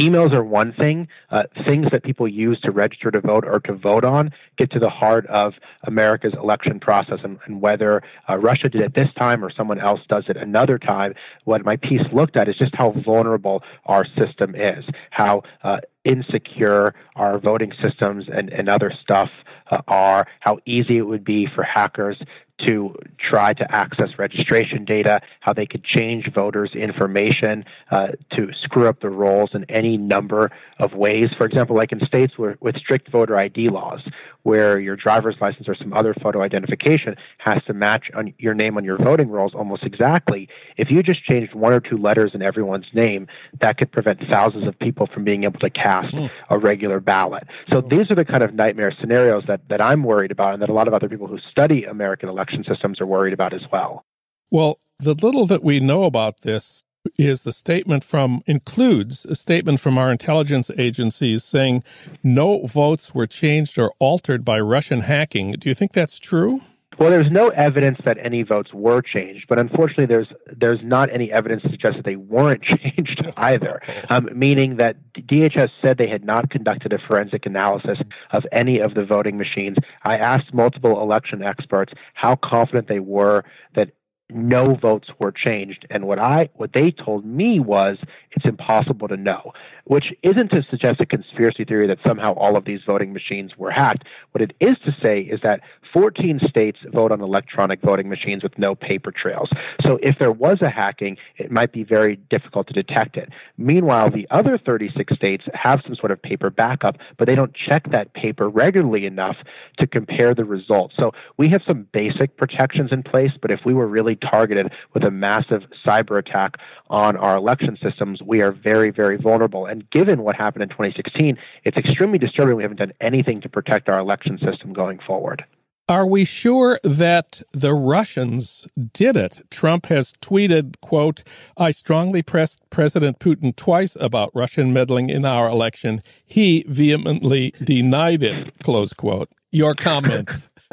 [0.00, 1.06] emails are one thing.
[1.30, 4.80] Uh, things that people use to register to vote or to vote on get to
[4.80, 5.52] the heart of
[5.84, 7.20] America's election process.
[7.22, 10.76] And, and whether uh, Russia did it this time or someone else does it another
[10.76, 11.14] time,
[11.44, 16.96] what my piece looked at is just how vulnerable our system is, how uh, insecure
[17.14, 19.30] our voting systems and, and other stuff
[19.70, 22.20] uh, are, how easy it would be for hackers
[22.66, 28.86] to try to access registration data, how they could change voters' information uh, to screw
[28.88, 31.26] up the rolls in any number of ways.
[31.36, 34.00] For example, like in states where, with strict voter ID laws,
[34.42, 38.76] where your driver's license or some other photo identification has to match on your name
[38.76, 40.48] on your voting rolls almost exactly.
[40.76, 43.26] If you just changed one or two letters in everyone's name,
[43.60, 46.30] that could prevent thousands of people from being able to cast mm.
[46.50, 47.44] a regular ballot.
[47.70, 47.90] So mm.
[47.90, 50.74] these are the kind of nightmare scenarios that, that I'm worried about and that a
[50.74, 54.04] lot of other people who study American election systems are worried about as well.
[54.50, 56.84] Well, the little that we know about this
[57.18, 61.82] is the statement from includes a statement from our intelligence agencies saying
[62.22, 65.52] no votes were changed or altered by Russian hacking.
[65.52, 66.60] Do you think that's true?
[66.98, 71.32] Well, there's no evidence that any votes were changed, but unfortunately, there's there's not any
[71.32, 73.80] evidence to suggest that they weren't changed either.
[74.10, 77.98] Um, meaning that DHS said they had not conducted a forensic analysis
[78.30, 79.78] of any of the voting machines.
[80.04, 83.44] I asked multiple election experts how confident they were
[83.74, 83.92] that
[84.34, 85.86] no votes were changed.
[85.90, 87.98] And what I what they told me was
[88.32, 89.52] it's impossible to know,
[89.84, 93.70] which isn't to suggest a conspiracy theory that somehow all of these voting machines were
[93.70, 94.04] hacked.
[94.32, 95.60] What it is to say is that
[95.92, 99.50] 14 states vote on electronic voting machines with no paper trails.
[99.84, 103.30] So if there was a hacking, it might be very difficult to detect it.
[103.58, 107.90] Meanwhile, the other 36 states have some sort of paper backup, but they don't check
[107.90, 109.36] that paper regularly enough
[109.78, 110.94] to compare the results.
[110.98, 115.04] So we have some basic protections in place, but if we were really targeted with
[115.04, 116.56] a massive cyber attack
[116.88, 119.66] on our election systems, we are very, very vulnerable.
[119.66, 123.88] And given what happened in 2016, it's extremely disturbing we haven't done anything to protect
[123.88, 125.44] our election system going forward.
[125.92, 129.42] Are we sure that the Russians did it?
[129.50, 131.22] Trump has tweeted, quote,
[131.58, 136.00] I strongly pressed President Putin twice about Russian meddling in our election.
[136.24, 139.28] He vehemently denied it, close quote.
[139.50, 140.30] Your comment.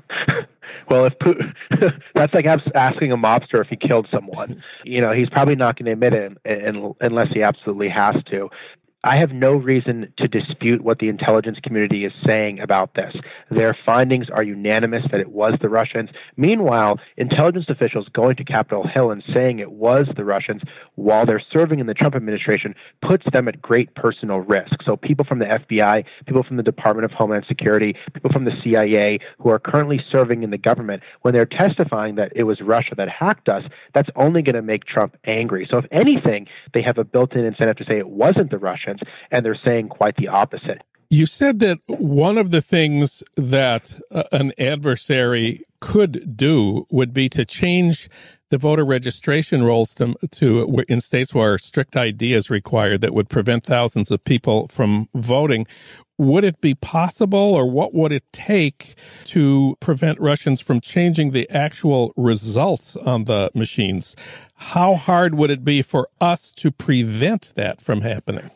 [0.90, 1.54] Well, if Putin,
[2.16, 4.64] that's like asking a mobster if he killed someone.
[4.84, 8.50] You know, he's probably not going to admit it unless he absolutely has to.
[9.02, 13.16] I have no reason to dispute what the intelligence community is saying about this.
[13.50, 16.10] Their findings are unanimous that it was the Russians.
[16.36, 20.64] Meanwhile, intelligence officials going to Capitol Hill and saying it was the Russians
[20.96, 24.76] while they're serving in the Trump administration puts them at great personal risk.
[24.86, 28.52] So people from the FBI, people from the Department of Homeland Security, people from the
[28.66, 32.96] CIA who are currently serving in the government, when they're testifying that it was Russia
[32.98, 35.66] that hacked us, that's only going to make Trump angry.
[35.72, 38.89] So if anything, they have a built-in incentive to say it wasn't the Russians
[39.32, 40.82] and they're saying quite the opposite.
[41.12, 47.30] You said that one of the things that uh, an adversary could do would be
[47.30, 48.10] to change
[48.50, 53.30] the voter registration rolls to, to in states where strict ID is required that would
[53.30, 55.68] prevent thousands of people from voting.
[56.20, 61.50] Would it be possible or what would it take to prevent Russians from changing the
[61.50, 64.16] actual results on the machines?
[64.56, 68.52] How hard would it be for us to prevent that from happening?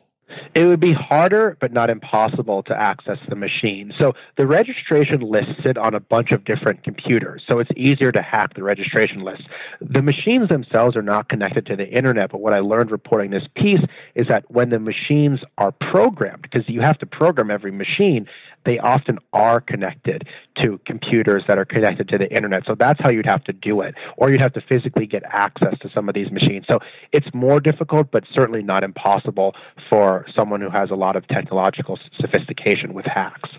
[0.56, 3.94] It would be harder, but not impossible to access the machine.
[3.98, 8.22] So the registration list sit on a bunch of different computers, so it's easier to
[8.22, 9.44] hack the registration list.
[9.82, 13.48] The machines themselves are not connected to the internet, but what I learned reporting this
[13.56, 13.82] piece
[14.16, 18.28] is that when the machines are programmed, because you have to program every machine,
[18.66, 20.28] they often are connected
[20.62, 22.64] to computers that are connected to the internet.
[22.66, 23.96] So that's how you'd have to do it.
[24.18, 26.66] Or you'd have to physically get access to some of these machines.
[26.70, 26.80] So
[27.12, 29.56] it's more difficult, but certainly not impossible
[29.90, 33.50] for someone who has a lot of technological sophistication with hacks.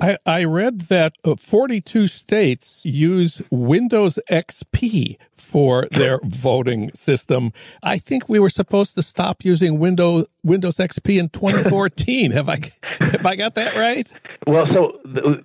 [0.00, 7.52] I, I read that uh, 42 states use Windows XP for their voting system.
[7.82, 12.32] I think we were supposed to stop using Windows Windows XP in 2014.
[12.32, 12.70] have I
[13.00, 14.12] have I got that right?
[14.46, 15.42] Well, so the,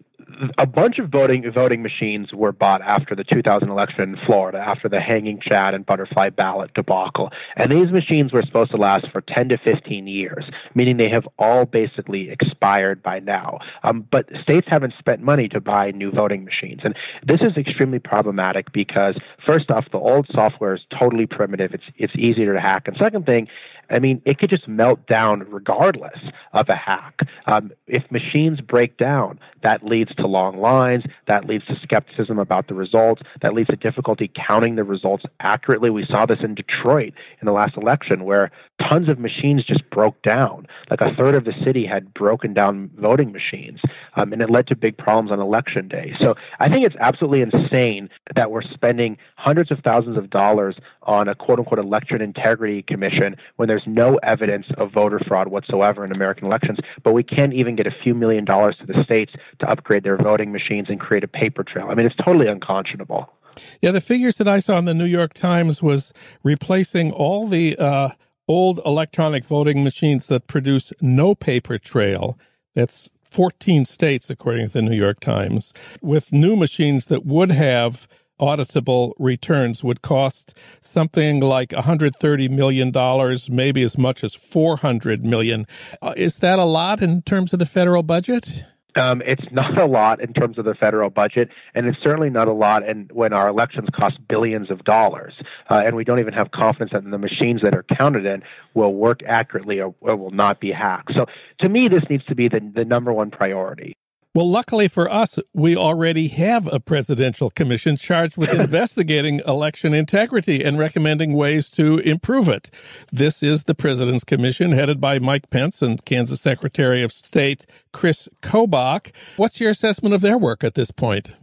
[0.58, 4.90] a bunch of voting voting machines were bought after the 2000 election in Florida, after
[4.90, 7.32] the hanging Chad and butterfly ballot debacle.
[7.56, 11.28] And these machines were supposed to last for 10 to 15 years, meaning they have
[11.38, 13.60] all basically expired by now.
[13.84, 16.82] Um, but states haven't spent money to buy new voting machines.
[16.84, 19.16] And this is extremely problematic because,
[19.46, 21.74] first off, the old software is totally primitive.
[21.74, 22.88] It's, it's easier to hack.
[22.88, 23.48] And second thing,
[23.90, 26.20] I mean, it could just melt down regardless
[26.54, 27.20] of a hack.
[27.46, 32.68] Um, if machines break down, that leads to long lines, that leads to skepticism about
[32.68, 35.90] the results, that leads to difficulty counting the results accurately.
[35.90, 38.52] We saw this in Detroit in the last election where
[38.90, 40.68] tons of machines just broke down.
[40.90, 43.80] Like a third of the city had broken down voting machines,
[44.16, 46.14] um, and it led to big problems on election day.
[46.16, 51.28] So I think it's absolutely insane that we're spending hundreds of thousands of dollars on
[51.28, 56.12] a quote unquote election integrity commission when there's no evidence of voter fraud whatsoever in
[56.12, 59.68] American elections, but we can't even get a few million dollars to the states to
[59.68, 61.88] upgrade their voting machines and create a paper trail.
[61.90, 63.34] I mean, it's totally unconscionable.
[63.82, 66.14] Yeah, the figures that I saw in the New York Times was
[66.44, 68.10] replacing all the uh,
[68.48, 72.38] old electronic voting machines that produce no paper trail.
[72.76, 78.08] That's 14 states, according to the New York Times, with new machines that would have
[78.40, 85.66] auditable returns would cost something like 130 million dollars, maybe as much as 400 million.
[86.02, 88.66] Uh, is that a lot in terms of the federal budget?
[88.96, 92.48] Um, it's not a lot in terms of the federal budget, and it's certainly not
[92.48, 95.34] a lot in, when our elections cost billions of dollars,
[95.70, 98.44] uh, and we don't even have confidence that the machines that are counted in
[98.76, 101.14] will work accurately or, or will not be hacked.
[101.16, 101.26] So,
[101.62, 103.96] to me, this needs to be the, the number one priority.
[104.36, 110.64] Well, luckily for us, we already have a presidential commission charged with investigating election integrity
[110.64, 112.72] and recommending ways to improve it.
[113.12, 118.28] This is the President's Commission headed by Mike Pence and Kansas Secretary of State Chris
[118.42, 119.12] Kobach.
[119.38, 121.36] What's your assessment of their work at this point?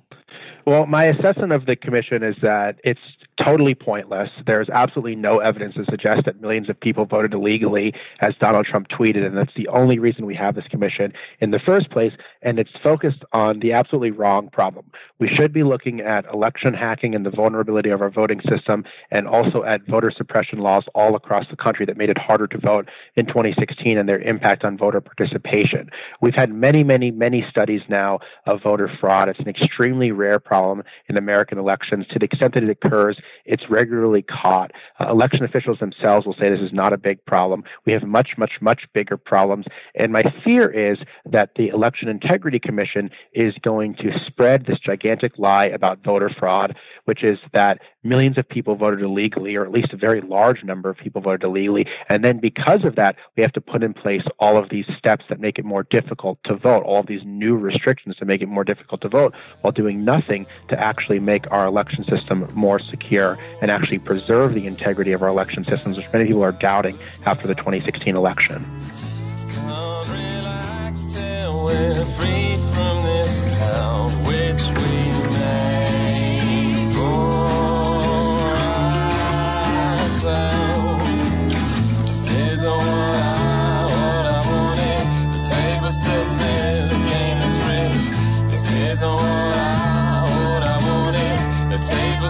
[0.67, 2.99] Well, my assessment of the commission is that it's
[3.45, 4.31] totally pointless.
[4.47, 8.89] There's absolutely no evidence to suggest that millions of people voted illegally, as Donald Trump
[8.89, 12.13] tweeted, and that's the only reason we have this commission in the first place.
[12.43, 14.87] And it's focused on the absolutely wrong problem.
[15.19, 19.27] We should be looking at election hacking and the vulnerability of our voting system, and
[19.27, 22.89] also at voter suppression laws all across the country that made it harder to vote
[23.17, 25.91] in 2016 and their impact on voter participation.
[26.21, 29.29] We've had many, many, many studies now of voter fraud.
[29.29, 32.07] It's an extremely rare problem in American elections.
[32.11, 34.73] To the extent that it occurs, it's regularly caught.
[34.99, 37.65] Uh, election officials themselves will say this is not a big problem.
[37.87, 39.67] We have much, much, much bigger problems.
[39.95, 45.33] And my fear is that the Election Integrity Commission is going to spread this gigantic
[45.39, 49.93] lie about voter fraud, which is that millions of people voted illegally, or at least
[49.93, 51.87] a very large number of people voted illegally.
[52.09, 55.25] And then because of that, we have to put in place all of these steps
[55.29, 58.49] that make it more difficult to vote, all of these new restrictions to make it
[58.49, 63.39] more difficult to vote, while doing nothing to actually make our election system more secure
[63.61, 67.47] and actually preserve the integrity of our election systems, which many people are doubting after
[67.47, 68.65] the 2016 election.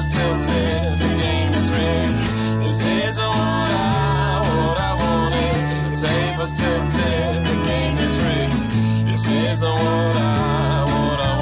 [0.00, 2.18] Tables tilted, the game is rigged.
[2.62, 5.54] This is what I, what I wanted.
[5.90, 8.60] The tables tilted, the game is rigged.
[9.08, 11.36] This is what I, what I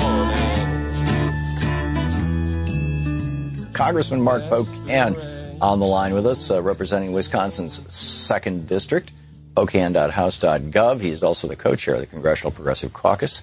[3.62, 3.74] wanted.
[3.74, 5.14] Congressman Mark Pocan
[5.60, 9.12] on the line with us, uh, representing Wisconsin's second district,
[9.54, 11.00] pocan.house.gov.
[11.00, 13.42] He's also the co-chair of the Congressional Progressive Caucus.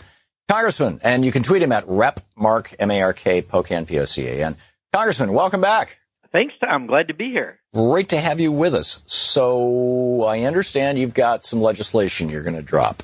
[0.49, 3.97] Congressman, and you can tweet him at Rep Mark M A R K Pocan P
[3.99, 4.55] O C A N.
[4.95, 5.99] Congressman, welcome back.
[6.31, 6.87] Thanks, Thom.
[6.87, 7.59] Glad to be here.
[7.73, 9.03] Great to have you with us.
[9.05, 13.03] So I understand you've got some legislation you're going to drop.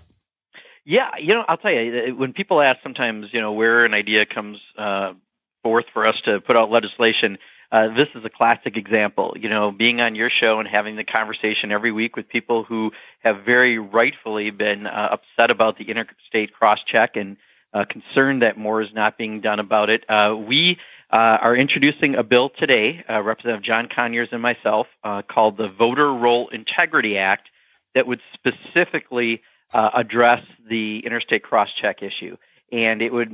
[0.85, 4.25] Yeah, you know, I'll tell you, when people ask sometimes, you know, where an idea
[4.25, 5.15] comes uh,
[5.63, 7.37] forth for us to put out legislation,
[7.73, 9.33] uh, this is a classic example.
[9.37, 12.91] You know, being on your show and having the conversation every week with people who
[13.19, 17.35] have very rightfully been uh, upset about the interstate cross check and
[17.73, 20.03] uh, concerned that more is not being done about it.
[20.09, 20.77] Uh, we
[21.11, 25.67] uh, are introducing a bill today, uh, Representative John Conyers and myself, uh, called the
[25.67, 27.49] Voter Roll Integrity Act
[27.95, 29.41] that would specifically
[29.73, 32.35] address the interstate cross check issue.
[32.73, 33.31] And it would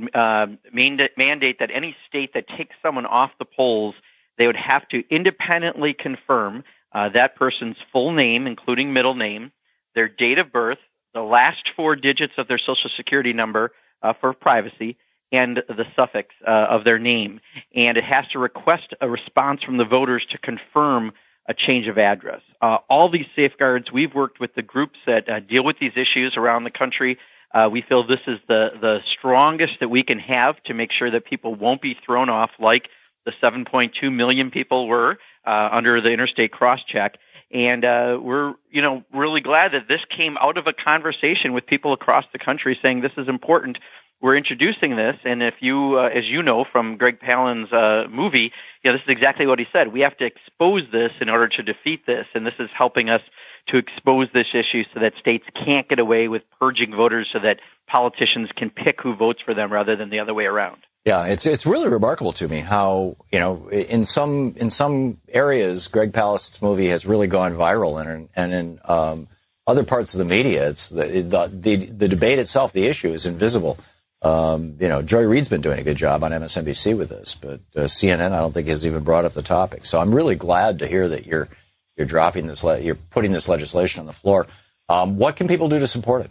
[0.72, 3.96] mandate that any state that takes someone off the polls,
[4.36, 6.62] they would have to independently confirm
[6.92, 9.50] that person's full name, including middle name,
[9.96, 10.78] their date of birth,
[11.14, 13.72] the last four digits of their social security number
[14.02, 14.96] uh, for privacy,
[15.30, 17.40] and the suffix uh, of their name.
[17.74, 21.12] And it has to request a response from the voters to confirm
[21.48, 22.42] a change of address.
[22.60, 26.34] Uh, all these safeguards, we've worked with the groups that uh, deal with these issues
[26.36, 27.18] around the country.
[27.54, 31.10] Uh, we feel this is the, the strongest that we can have to make sure
[31.10, 32.88] that people won't be thrown off like
[33.24, 37.14] the 7.2 million people were uh, under the interstate cross check.
[37.50, 41.66] And uh, we're, you know, really glad that this came out of a conversation with
[41.66, 43.78] people across the country saying this is important.
[44.20, 48.50] We're introducing this, and if you, uh, as you know from Greg Palast's uh, movie,
[48.82, 49.92] you know, this is exactly what he said.
[49.92, 53.20] We have to expose this in order to defeat this, and this is helping us
[53.68, 57.60] to expose this issue so that states can't get away with purging voters so that
[57.86, 60.78] politicians can pick who votes for them rather than the other way around.
[61.04, 65.88] Yeah, it's it's really remarkable to me how you know in some in some areas
[65.88, 69.28] Greg Palast's movie has really gone viral, and and in um,
[69.66, 73.26] other parts of the media, it's the, the, the the debate itself, the issue is
[73.26, 73.78] invisible.
[74.20, 77.60] Um, you know, Joy Reid's been doing a good job on MSNBC with this, but
[77.76, 79.86] uh, CNN I don't think has even brought up the topic.
[79.86, 81.48] So I'm really glad to hear that you're
[81.96, 84.46] you're dropping this, le- you're putting this legislation on the floor.
[84.88, 86.30] Um, what can people do to support it?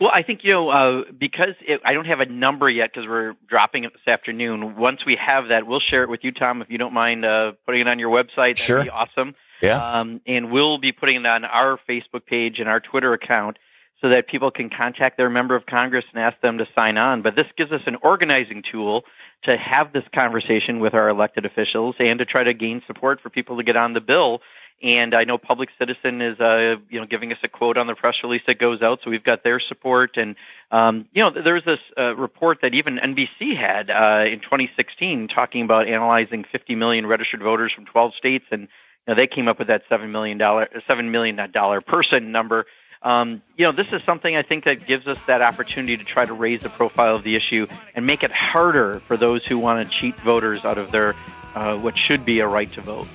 [0.00, 3.08] Well, I think you know uh, because it, I don't have a number yet because
[3.08, 4.76] we're dropping it this afternoon.
[4.76, 7.52] Once we have that, we'll share it with you, Thom, if you don't mind uh,
[7.66, 8.56] putting it on your website.
[8.56, 8.82] That'd sure.
[8.84, 9.34] be awesome.
[9.60, 9.76] Yeah.
[9.76, 13.56] Um, and we'll be putting it on our Facebook page and our Twitter account
[14.00, 17.22] so that people can contact their member of Congress and ask them to sign on.
[17.22, 19.02] But this gives us an organizing tool
[19.44, 23.30] to have this conversation with our elected officials and to try to gain support for
[23.30, 24.38] people to get on the bill
[24.82, 27.94] and I know Public Citizen is, uh, you know, giving us a quote on the
[27.94, 30.16] press release that goes out, so we've got their support.
[30.16, 30.36] And
[30.70, 35.62] um, you know, there's this uh, report that even NBC had uh, in 2016 talking
[35.62, 38.68] about analyzing 50 million registered voters from 12 states, and you
[39.08, 42.66] know, they came up with that seven million dollar, seven million dollar person number.
[43.02, 46.24] Um, you know, this is something I think that gives us that opportunity to try
[46.24, 49.88] to raise the profile of the issue and make it harder for those who want
[49.88, 51.14] to cheat voters out of their
[51.54, 53.08] uh, what should be a right to vote.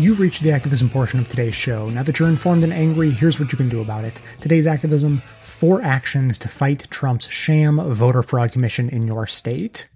[0.00, 1.88] You've reached the activism portion of today's show.
[1.88, 4.22] Now that you're informed and angry, here's what you can do about it.
[4.40, 9.88] Today's activism four actions to fight Trump's sham voter fraud commission in your state.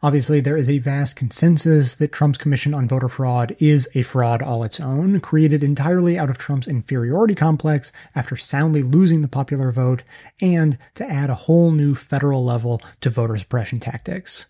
[0.00, 4.42] Obviously, there is a vast consensus that Trump's Commission on Voter Fraud is a fraud
[4.42, 9.72] all its own, created entirely out of Trump's inferiority complex after soundly losing the popular
[9.72, 10.04] vote,
[10.40, 14.46] and to add a whole new federal level to voter suppression tactics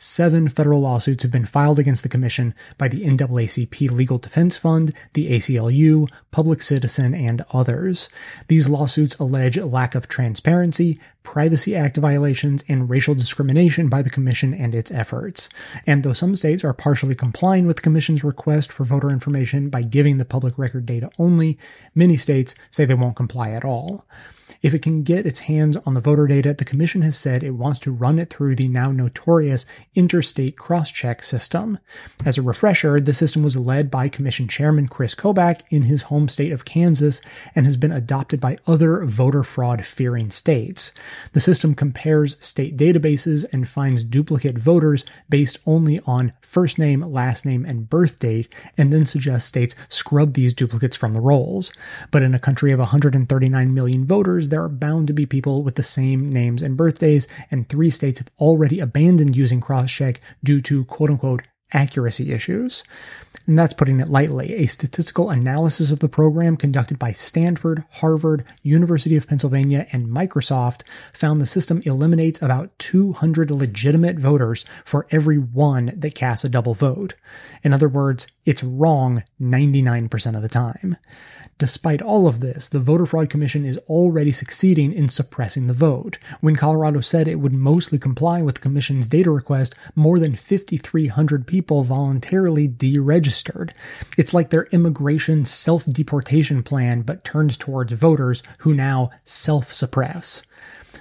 [0.00, 4.94] seven federal lawsuits have been filed against the Commission by the NAACP Legal Defense Fund,
[5.12, 8.08] the ACLU, Public Citizen, and others.
[8.48, 14.54] These lawsuits allege lack of transparency, Privacy Act violations, and racial discrimination by the Commission
[14.54, 15.50] and its efforts.
[15.86, 19.82] And though some states are partially complying with the Commission's request for voter information by
[19.82, 21.58] giving the public record data only,
[21.94, 24.06] many states say they won't comply at all.
[24.62, 27.52] If it can get its hands on the voter data, the Commission has said it
[27.52, 31.78] wants to run it through the now notorious interstate cross-check system.
[32.26, 36.28] As a refresher, the system was led by Commission Chairman Chris Kobach in his home
[36.28, 37.22] state of Kansas
[37.54, 40.92] and has been adopted by other voter fraud fearing states.
[41.32, 47.46] The system compares state databases and finds duplicate voters based only on first name, last
[47.46, 51.72] name, and birth date, and then suggests states scrub these duplicates from the rolls.
[52.10, 55.76] But in a country of 139 million voters, there are bound to be people with
[55.76, 60.84] the same names and birthdays, and three states have already abandoned using crosscheck due to
[60.84, 61.42] quote unquote
[61.72, 62.84] accuracy issues.
[63.46, 64.54] And that's putting it lightly.
[64.54, 70.82] A statistical analysis of the program conducted by Stanford, Harvard, University of Pennsylvania, and Microsoft
[71.12, 76.74] found the system eliminates about 200 legitimate voters for every one that casts a double
[76.74, 77.14] vote.
[77.62, 80.96] In other words, it's wrong 99% of the time.
[81.60, 86.16] Despite all of this, the Voter Fraud Commission is already succeeding in suppressing the vote.
[86.40, 91.46] When Colorado said it would mostly comply with the Commission's data request, more than 5,300
[91.46, 93.70] people voluntarily deregistered.
[94.16, 100.42] It's like their immigration self deportation plan, but turned towards voters who now self suppress.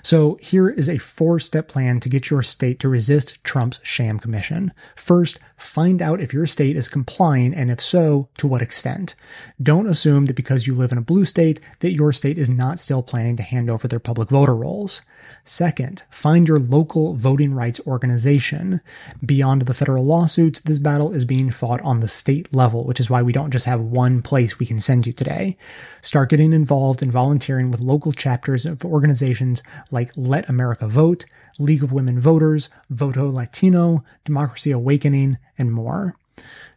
[0.03, 4.19] So here is a four step plan to get your state to resist Trump's sham
[4.19, 4.73] commission.
[4.95, 9.15] First, find out if your state is complying and if so, to what extent.
[9.61, 12.79] Don't assume that because you live in a blue state that your state is not
[12.79, 15.01] still planning to hand over their public voter rolls.
[15.43, 18.81] Second, find your local voting rights organization.
[19.25, 23.09] Beyond the federal lawsuits, this battle is being fought on the state level, which is
[23.09, 25.57] why we don't just have one place we can send you today.
[26.01, 31.25] Start getting involved and volunteering with local chapters of organizations like Let America Vote,
[31.59, 36.15] League of Women Voters, Voto Latino, Democracy Awakening, and more.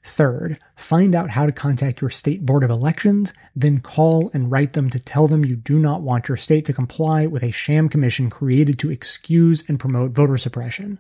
[0.05, 4.72] Third, find out how to contact your state board of elections, then call and write
[4.72, 7.89] them to tell them you do not want your state to comply with a sham
[7.89, 10.99] commission created to excuse and promote voter suppression.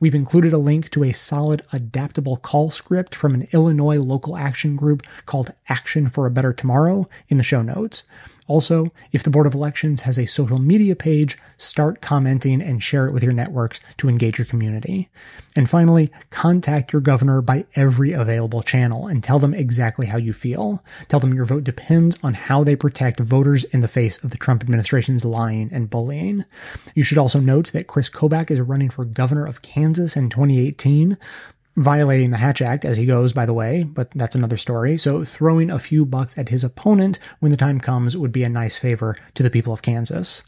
[0.00, 4.76] We've included a link to a solid adaptable call script from an Illinois local action
[4.76, 8.02] group called Action for a Better Tomorrow in the show notes.
[8.48, 13.06] Also, if the Board of Elections has a social media page, start commenting and share
[13.06, 15.08] it with your networks to engage your community.
[15.54, 20.32] And finally, contact your governor by every available channel and tell them exactly how you
[20.32, 20.82] feel.
[21.08, 24.38] Tell them your vote depends on how they protect voters in the face of the
[24.38, 26.44] Trump administration's lying and bullying.
[26.94, 31.16] You should also note that Chris Kobach is running for governor of Kansas in 2018
[31.76, 34.96] violating the Hatch Act as he goes, by the way, but that's another story.
[34.98, 38.48] So throwing a few bucks at his opponent when the time comes would be a
[38.48, 40.42] nice favor to the people of Kansas.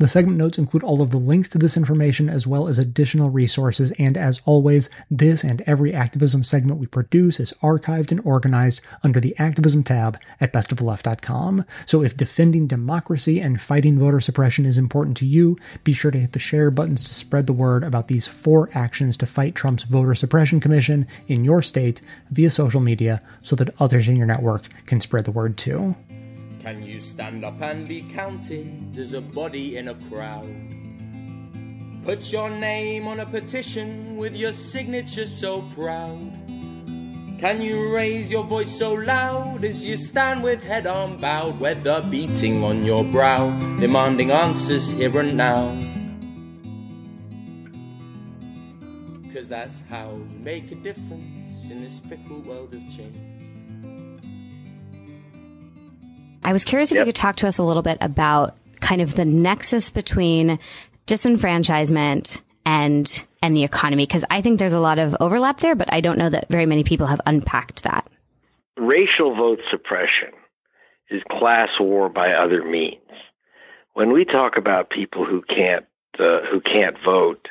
[0.00, 3.28] The segment notes include all of the links to this information as well as additional
[3.28, 8.80] resources, and as always, this and every activism segment we produce is archived and organized
[9.04, 11.66] under the activism tab at bestoftheleft.com.
[11.84, 16.18] So if defending democracy and fighting voter suppression is important to you, be sure to
[16.18, 19.82] hit the share buttons to spread the word about these four actions to fight Trump's
[19.82, 24.64] voter suppression commission in your state via social media so that others in your network
[24.86, 25.94] can spread the word too.
[26.62, 30.54] Can you stand up and be counted as a body in a crowd?
[32.04, 36.32] Put your name on a petition with your signature so proud.
[37.38, 42.62] Can you raise your voice so loud as you stand with head unbowed, weather beating
[42.62, 43.48] on your brow,
[43.78, 45.72] demanding answers here and now?
[49.32, 53.39] Cause that's how you make a difference in this fickle world of change.
[56.44, 57.06] I was curious if yep.
[57.06, 60.58] you could talk to us a little bit about kind of the nexus between
[61.06, 65.92] disenfranchisement and and the economy because I think there's a lot of overlap there, but
[65.92, 68.08] I don't know that very many people have unpacked that.
[68.76, 70.30] Racial vote suppression
[71.10, 73.00] is class war by other means.
[73.94, 75.84] When we talk about people who can't
[76.18, 77.48] uh, who can't vote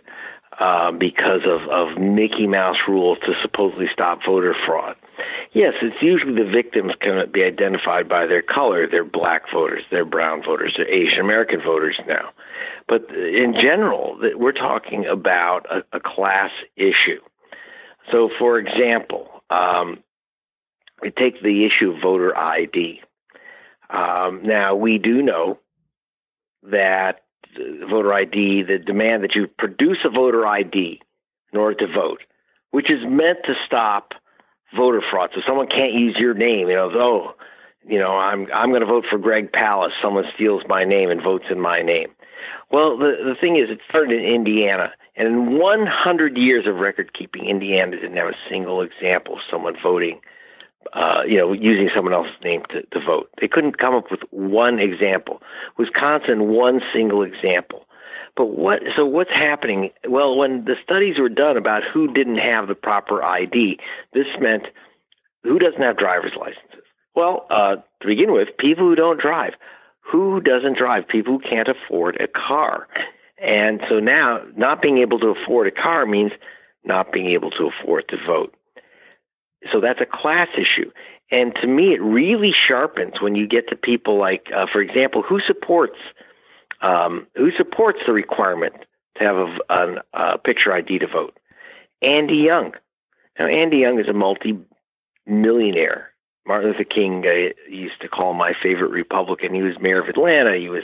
[0.59, 4.95] uh, because of, of Mickey Mouse rules to supposedly stop voter fraud,
[5.53, 8.87] Yes, it's usually the victims can be identified by their color.
[8.87, 12.29] They're black voters, they're brown voters, they're Asian American voters now.
[12.87, 17.21] But in general, we're talking about a, a class issue.
[18.11, 19.99] So, for example, um,
[21.01, 23.01] we take the issue of voter ID.
[23.89, 25.59] Um, now, we do know
[26.63, 27.23] that
[27.89, 31.01] voter ID, the demand that you produce a voter ID
[31.51, 32.21] in order to vote,
[32.71, 34.13] which is meant to stop
[34.75, 35.31] voter fraud.
[35.33, 36.69] So someone can't use your name.
[36.69, 37.35] You know, oh,
[37.87, 39.91] you know, I'm I'm going to vote for Greg Palast.
[40.01, 42.09] Someone steals my name and votes in my name.
[42.71, 47.13] Well, the the thing is, it started in Indiana, and in 100 years of record
[47.13, 50.19] keeping, Indiana didn't have a single example of someone voting.
[50.93, 53.29] Uh, you know, using someone else's name to, to vote.
[53.39, 55.41] They couldn't come up with one example.
[55.77, 57.85] Wisconsin, one single example.
[58.39, 58.79] But what?
[58.95, 59.89] So what's happening?
[60.07, 63.77] Well, when the studies were done about who didn't have the proper ID,
[64.13, 64.63] this meant
[65.43, 66.85] who doesn't have driver's licenses.
[67.13, 69.55] Well, uh, to begin with, people who don't drive.
[70.09, 71.05] Who doesn't drive?
[71.09, 72.87] People who can't afford a car.
[73.43, 76.31] And so now, not being able to afford a car means
[76.85, 78.55] not being able to afford to vote.
[79.73, 80.91] So that's a class issue.
[81.29, 85.23] And to me, it really sharpens when you get to people like, uh, for example,
[85.23, 85.97] who supports
[86.81, 88.73] um, who supports the requirement
[89.17, 91.37] to have a, a, a picture ID to vote?
[92.01, 92.73] Andy Young.
[93.37, 96.09] Now, Andy Young is a multi-millionaire.
[96.47, 99.53] Martin Luther King uh, used to call my favorite Republican.
[99.53, 100.57] He was mayor of Atlanta.
[100.57, 100.83] He was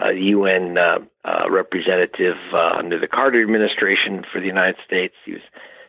[0.00, 5.14] a UN uh, uh, representative uh, under the Carter administration for the United States.
[5.24, 5.42] He was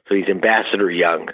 [0.08, 1.30] so he's Ambassador Young,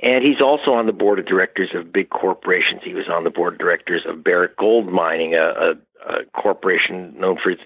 [0.00, 2.80] And he's also on the board of directors of big corporations.
[2.84, 5.74] He was on the board of directors of Barrick Gold Mining, a, a,
[6.08, 7.62] a corporation known for its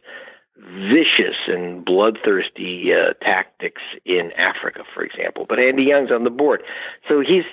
[0.58, 5.46] vicious and bloodthirsty uh, tactics in Africa, for example.
[5.48, 6.62] But Andy Young's on the board,
[7.08, 7.44] so he's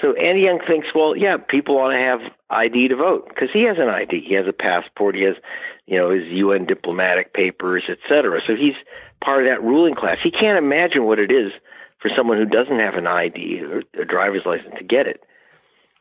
[0.00, 2.20] so Andy Young thinks, well, yeah, people ought to have
[2.50, 5.36] ID to vote because he has an ID, he has a passport, he has,
[5.86, 8.40] you know, his UN diplomatic papers, etc.
[8.46, 8.74] So he's
[9.22, 10.18] part of that ruling class.
[10.22, 11.52] He can't imagine what it is
[12.00, 15.22] for someone who doesn't have an ID or a driver's license to get it.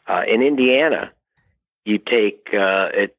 [0.07, 1.11] Uh, in Indiana,
[1.85, 3.15] you take uh, it.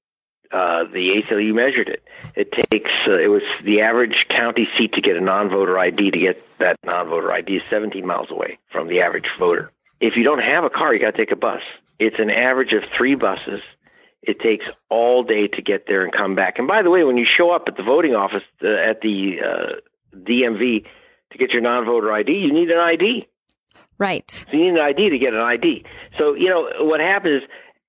[0.53, 2.05] Uh, the ACLU measured it.
[2.36, 6.18] It takes uh, it was the average county seat to get a non-voter ID to
[6.18, 9.72] get that non-voter ID is 17 miles away from the average voter.
[10.00, 11.62] If you don't have a car, you got to take a bus.
[11.98, 13.61] It's an average of three buses.
[14.22, 16.59] It takes all day to get there and come back.
[16.59, 19.36] And by the way, when you show up at the voting office uh, at the
[19.40, 20.84] uh, DMV
[21.32, 23.26] to get your non-voter ID, you need an ID.
[23.98, 24.30] Right.
[24.30, 25.84] So you need an ID to get an ID.
[26.18, 27.42] So you know what happens,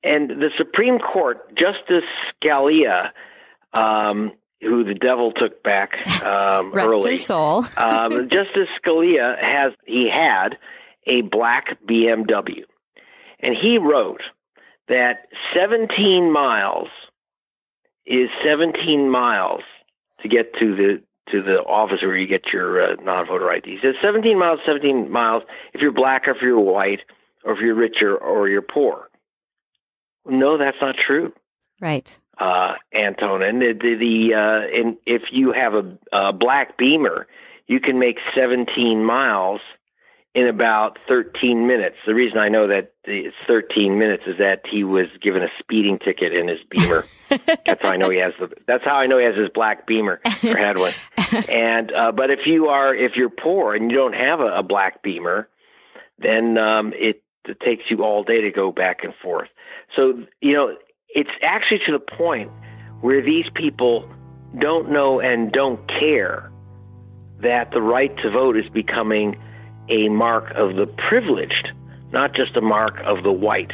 [0.04, 2.04] and the Supreme Court Justice
[2.44, 3.12] Scalia,
[3.74, 5.92] um, who the devil took back
[6.24, 7.66] um, Rest early, his soul.
[7.78, 10.58] um, Justice Scalia has he had
[11.08, 12.64] a black BMW,
[13.40, 14.22] and he wrote
[14.88, 16.90] that 17 miles
[18.06, 19.62] is 17 miles
[20.22, 21.02] to get to the
[21.32, 23.72] to the office where you get your uh, non-voter ID.
[23.72, 25.44] He says 17 miles, 17 miles
[25.74, 27.00] if you're black or if you're white
[27.46, 29.10] or if you're richer or you're poor.
[30.26, 31.34] No, that's not true,
[31.82, 32.18] Right.
[32.38, 33.42] uh, Antone.
[33.42, 37.28] And the, the, the uh, and if you have a, a black Beamer,
[37.68, 39.62] you can make 17 miles
[40.36, 41.96] in about 13 minutes.
[42.08, 46.00] The reason I know that it's 13 minutes is that he was given a speeding
[46.00, 47.06] ticket in his Beamer.
[47.66, 48.50] that's how I know he has the.
[48.66, 50.94] That's how I know he has his black Beamer or had one.
[51.50, 54.64] And uh, but if you are if you're poor and you don't have a, a
[54.64, 55.50] black Beamer,
[56.20, 59.50] then um, it, it takes you all day to go back and forth.
[59.96, 60.76] So you know
[61.10, 62.52] it's actually to the point
[63.02, 64.10] where these people
[64.60, 66.52] don't know and don't care
[67.42, 69.36] that the right to vote is becoming
[69.90, 71.72] a mark of the privileged,
[72.12, 73.74] not just a mark of the white.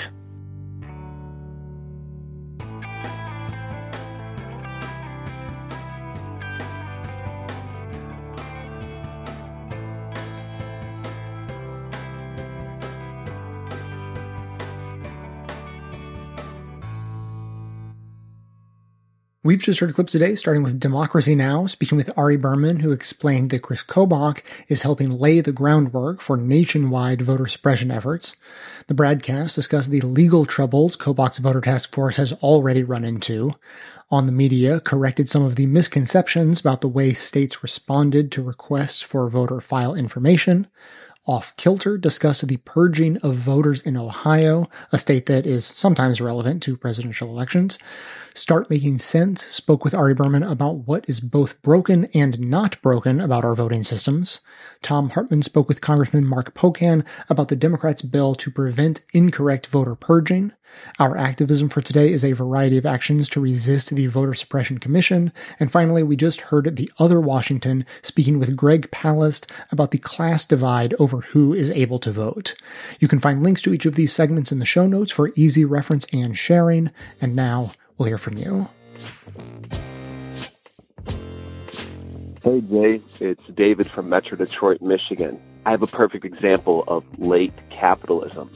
[19.49, 23.49] We've just heard clips today, starting with Democracy Now!, speaking with Ari Berman, who explained
[23.49, 28.35] that Chris Kobach is helping lay the groundwork for nationwide voter suppression efforts.
[28.85, 33.55] The broadcast discussed the legal troubles Kobach's voter task force has already run into.
[34.11, 39.01] On the media, corrected some of the misconceptions about the way states responded to requests
[39.01, 40.67] for voter file information.
[41.25, 46.63] Off Kilter discussed the purging of voters in Ohio, a state that is sometimes relevant
[46.63, 47.77] to presidential elections.
[48.39, 53.19] Start Making Sense spoke with Ari Berman about what is both broken and not broken
[53.19, 54.39] about our voting systems.
[54.81, 59.93] Thom Hartmann spoke with Congressman Mark Pocan about the Democrats' bill to prevent incorrect voter
[59.93, 60.53] purging.
[60.99, 65.33] Our activism for today is a variety of actions to resist the Voter Suppression Commission.
[65.59, 70.45] And finally, we just heard the other Washington speaking with Greg Palast about the class
[70.45, 72.55] divide over who is able to vote.
[73.01, 75.65] You can find links to each of these segments in the show notes for easy
[75.65, 76.91] reference and sharing.
[77.19, 78.67] And now we'll hear from you.
[82.41, 85.39] Hey Jay, it's David from Metro Detroit, Michigan.
[85.65, 88.49] I have a perfect example of late capitalism.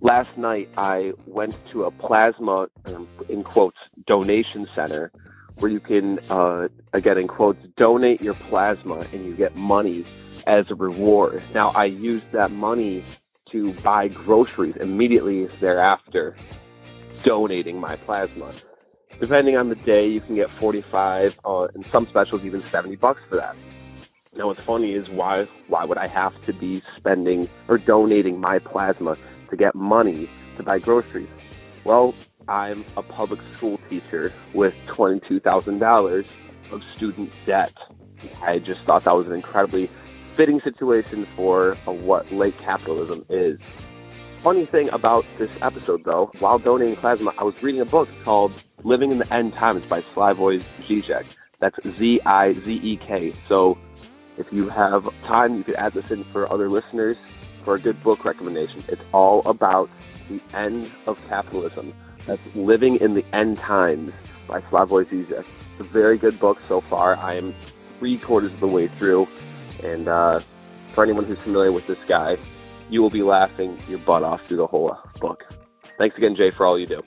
[0.00, 3.76] Last night I went to a plasma, um, in quotes,
[4.06, 5.10] donation center
[5.58, 10.04] where you can, uh, again, in quotes, donate your plasma and you get money
[10.46, 11.42] as a reward.
[11.52, 13.02] Now I used that money
[13.50, 16.36] to buy groceries immediately thereafter,
[17.24, 18.52] donating my plasma
[19.20, 23.20] depending on the day, you can get 45, uh, and some specials even 70 bucks
[23.28, 23.56] for that.
[24.34, 28.58] Now, what's funny is why why would I have to be spending or donating my
[28.58, 29.16] plasma
[29.50, 31.28] to get money to buy groceries?
[31.84, 32.14] Well,
[32.48, 36.26] I'm a public school teacher with $22,000
[36.70, 37.72] of student debt.
[38.42, 39.90] I just thought that was an incredibly
[40.32, 43.58] fitting situation for uh, what late capitalism is.
[44.42, 48.52] Funny thing about this episode, though, while donating plasma, I was reading a book called
[48.86, 51.26] Living in the End Times by Slavoj Zizek.
[51.58, 53.34] That's Z-I-Z-E-K.
[53.48, 53.76] So
[54.38, 57.16] if you have time, you could add this in for other listeners
[57.64, 58.84] for a good book recommendation.
[58.86, 59.90] It's all about
[60.28, 61.92] the end of capitalism.
[62.26, 64.12] That's Living in the End Times
[64.46, 65.40] by Slavoj Zizek.
[65.40, 67.16] It's a very good book so far.
[67.16, 67.56] I am
[67.98, 69.26] three quarters of the way through.
[69.82, 70.38] And uh,
[70.92, 72.38] for anyone who's familiar with this guy,
[72.88, 75.42] you will be laughing your butt off through the whole book.
[75.98, 77.02] Thanks again, Jay, for all you do.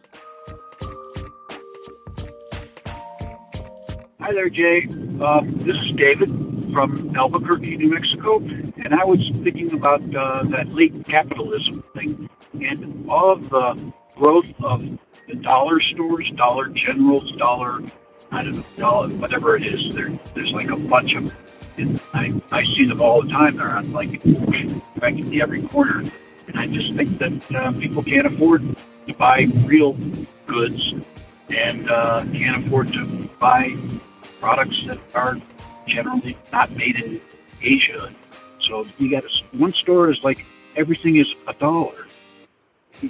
[4.29, 4.85] Hi there, Jay.
[5.25, 6.29] Um, this is David
[6.71, 13.09] from Albuquerque, New Mexico, and I was thinking about uh, that late capitalism thing and
[13.09, 14.87] all of the growth of
[15.27, 17.79] the dollar stores, Dollar Generals, Dollar,
[18.31, 19.95] I don't know, dollar, whatever it is.
[19.95, 21.33] There, there's like a bunch of,
[21.79, 23.57] and I, I see them all the time.
[23.57, 24.21] They're on like
[24.99, 26.03] practically every corner,
[26.47, 28.77] and I just think that uh, people can't afford
[29.07, 29.97] to buy real
[30.45, 30.93] goods
[31.49, 33.75] and uh, can't afford to buy
[34.39, 35.37] products that are
[35.87, 37.21] generally not made in
[37.61, 38.13] Asia.
[38.67, 42.07] So you got a, one store is like everything is a dollar.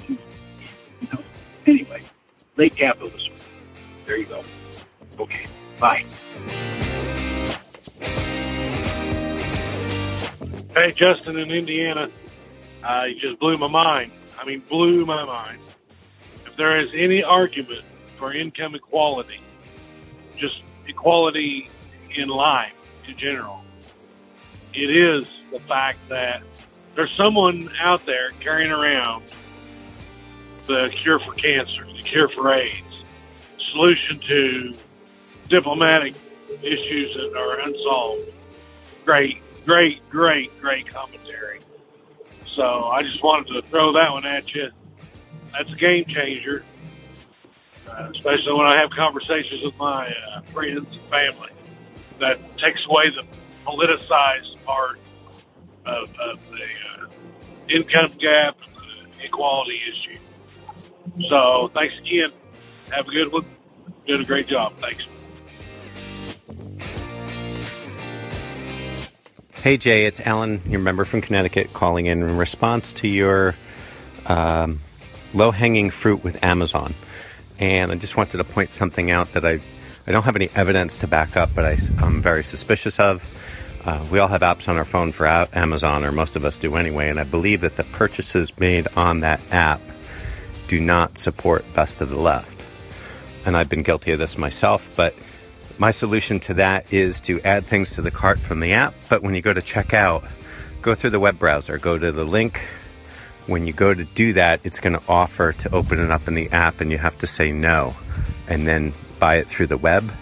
[1.01, 1.23] You know.
[1.65, 2.01] Anyway,
[2.57, 3.31] late capitalism.
[4.05, 4.43] There you go.
[5.17, 5.45] Okay.
[5.79, 6.03] Bye.
[10.73, 12.11] Hey, Justin in Indiana,
[12.83, 14.11] uh, you just blew my mind.
[14.37, 15.59] I mean, blew my mind.
[16.45, 17.83] If there is any argument
[18.17, 19.39] for income equality,
[20.37, 20.61] just
[20.99, 21.69] equality
[22.15, 22.73] in life
[23.07, 23.63] in general,
[24.73, 26.43] it is the fact that
[26.95, 29.23] there's someone out there carrying around
[30.67, 33.03] the cure for cancer, the cure for AIDS,
[33.71, 34.73] solution to
[35.47, 36.13] diplomatic
[36.61, 38.29] issues that are unsolved.
[39.05, 41.59] Great, great, great, great commentary.
[42.55, 44.69] So I just wanted to throw that one at you.
[45.53, 46.63] That's a game changer,
[48.15, 51.49] especially when I have conversations with my uh, friends and family.
[52.19, 53.25] That takes away the
[53.65, 54.99] politicized part
[55.85, 57.07] of, of the uh,
[57.69, 60.19] income gap and the equality issue.
[61.29, 62.31] So thanks again.
[62.91, 63.45] Have a good one.
[64.07, 64.73] Doing a great job.
[64.81, 65.03] Thanks.
[69.61, 73.55] Hey Jay, it's Alan, your member from Connecticut, calling in in response to your
[74.25, 74.79] um,
[75.33, 76.93] low hanging fruit with Amazon.
[77.59, 79.59] And I just wanted to point something out that I,
[80.07, 83.25] I don't have any evidence to back up, but I, am very suspicious of.
[83.85, 86.75] Uh, we all have apps on our phone for Amazon, or most of us do
[86.75, 89.81] anyway, and I believe that the purchases made on that app
[90.67, 92.65] do not support best of the left.
[93.45, 95.15] And I've been guilty of this myself, but
[95.77, 99.23] my solution to that is to add things to the cart from the app, but
[99.23, 100.29] when you go to checkout,
[100.81, 102.61] go through the web browser, go to the link.
[103.49, 106.35] When you go to do that, it's going to offer to open it up in
[106.35, 107.95] the app, and you have to say no,
[108.47, 110.13] and then buy it through the web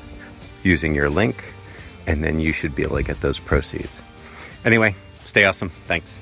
[0.63, 1.43] using your link,
[2.07, 4.01] and then you should be able to get those proceeds.
[4.63, 5.71] Anyway, stay awesome.
[5.87, 6.19] Thanks.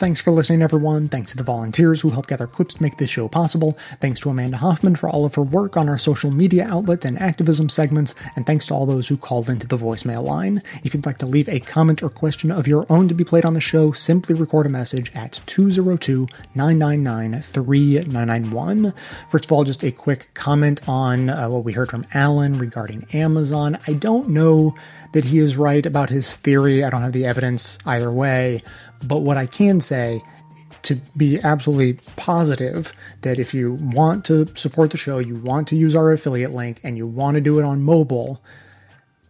[0.00, 1.10] Thanks for listening, everyone.
[1.10, 3.76] Thanks to the volunteers who help gather clips to make this show possible.
[4.00, 7.20] Thanks to Amanda Hoffman for all of her work on our social media outlets and
[7.20, 8.14] activism segments.
[8.34, 10.62] And thanks to all those who called into the voicemail line.
[10.82, 13.44] If you'd like to leave a comment or question of your own to be played
[13.44, 18.94] on the show, simply record a message at 202 999 3991.
[19.28, 23.06] First of all, just a quick comment on uh, what we heard from Alan regarding
[23.12, 23.78] Amazon.
[23.86, 24.74] I don't know
[25.12, 26.84] that he is right about his theory.
[26.84, 28.62] I don't have the evidence either way.
[29.02, 30.22] But what I can say
[30.82, 32.92] to be absolutely positive
[33.22, 36.80] that if you want to support the show, you want to use our affiliate link,
[36.82, 38.42] and you want to do it on mobile,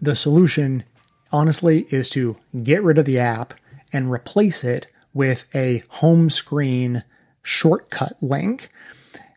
[0.01, 0.85] the solution,
[1.33, 3.55] honestly, is to get rid of the app
[3.93, 7.05] and replace it with a home screen
[7.43, 8.69] shortcut link.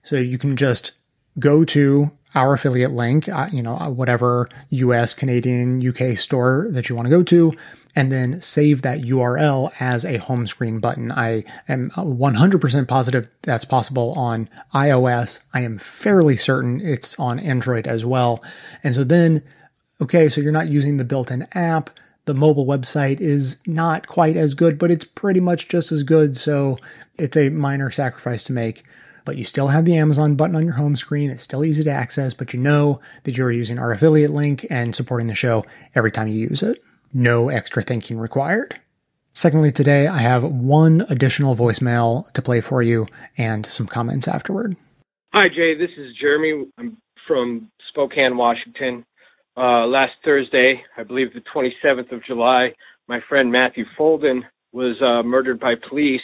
[0.04, 0.92] So you can just
[1.40, 6.96] go to our affiliate link, uh, you know, whatever US, Canadian, UK store that you
[6.96, 7.54] want to go to,
[7.96, 11.12] and then save that URL as a home screen button.
[11.12, 15.42] I am 100% positive that's possible on iOS.
[15.54, 18.44] I am fairly certain it's on Android as well.
[18.84, 19.44] And so then,
[20.02, 21.92] okay, so you're not using the built in app.
[22.26, 26.36] The mobile website is not quite as good, but it's pretty much just as good.
[26.38, 26.80] So
[27.16, 28.84] it's a minor sacrifice to make
[29.26, 31.30] but you still have the Amazon button on your home screen.
[31.30, 34.96] It's still easy to access, but you know that you're using our affiliate link and
[34.96, 35.66] supporting the show
[35.96, 36.84] every time you use it.
[37.14, 38.80] No extra thinking required.
[39.34, 43.08] Secondly, today I have one additional voicemail to play for you
[43.38, 44.76] and some comments afterward.
[45.34, 45.76] Hi, Jay.
[45.76, 46.68] This is Jeremy.
[46.78, 46.98] I'm
[47.28, 49.06] from Spokane, Washington.
[49.58, 52.74] Uh, last Thursday, I believe the 27th of July,
[53.08, 56.22] my friend Matthew Folden was uh, murdered by police.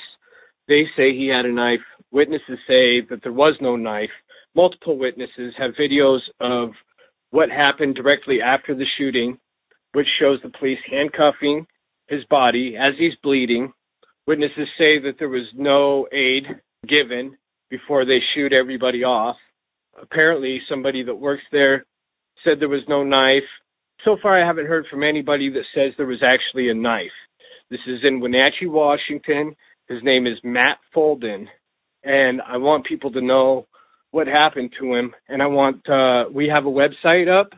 [0.68, 1.80] They say he had a knife.
[2.12, 4.10] Witnesses say that there was no knife.
[4.56, 6.70] Multiple witnesses have videos of
[7.32, 9.38] what happened directly after the shooting
[9.94, 11.66] which shows the police handcuffing
[12.08, 13.72] his body as he's bleeding.
[14.28, 16.44] Witnesses say that there was no aid
[16.88, 17.38] given
[17.70, 19.36] before they shoot everybody off.
[20.02, 21.86] Apparently, somebody that works there
[22.44, 23.44] said there was no knife.
[24.06, 27.12] so far I haven't heard from anybody that says there was actually a knife.
[27.70, 29.56] This is in Wenatchee, Washington.
[29.88, 31.48] His name is Matt Folden,
[32.04, 33.68] and I want people to know
[34.12, 35.14] what happened to him.
[35.28, 37.50] And I want uh, we have a website up.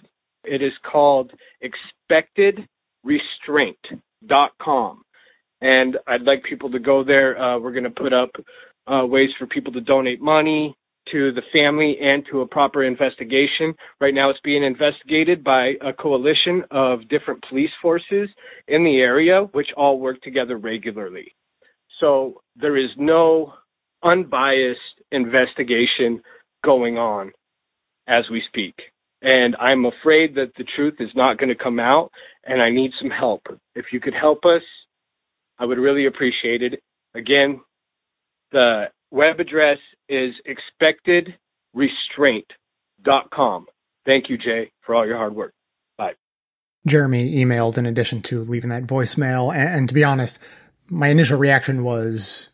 [0.44, 1.32] It is called
[2.12, 5.04] expectedrestraint.com,
[5.62, 7.40] and I'd like people to go there.
[7.40, 8.32] Uh, we're going to put up
[8.88, 10.76] uh, ways for people to donate money
[11.12, 13.74] to the family and to a proper investigation.
[14.00, 18.30] Right now, it's being investigated by a coalition of different police forces
[18.68, 21.34] in the area, which all work together regularly.
[22.00, 23.54] So there is no
[24.04, 24.80] unbiased
[25.12, 26.22] investigation
[26.64, 27.32] going on
[28.08, 28.76] as we speak.
[29.22, 32.12] And I'm afraid that the truth is not going to come out,
[32.44, 33.44] and I need some help.
[33.76, 34.64] If you could help us,
[35.60, 36.82] I would really appreciate it.
[37.14, 37.62] Again,
[38.52, 39.78] the web address
[40.10, 40.34] is
[41.76, 43.68] expectedrestraint.com.
[44.06, 45.54] Thank you, Jay, for all your hard work.
[45.98, 46.14] Bye.
[46.88, 49.54] Jeremy emailed in addition to leaving that voicemail.
[49.56, 50.40] And, to be honest,
[50.90, 52.50] my initial reaction was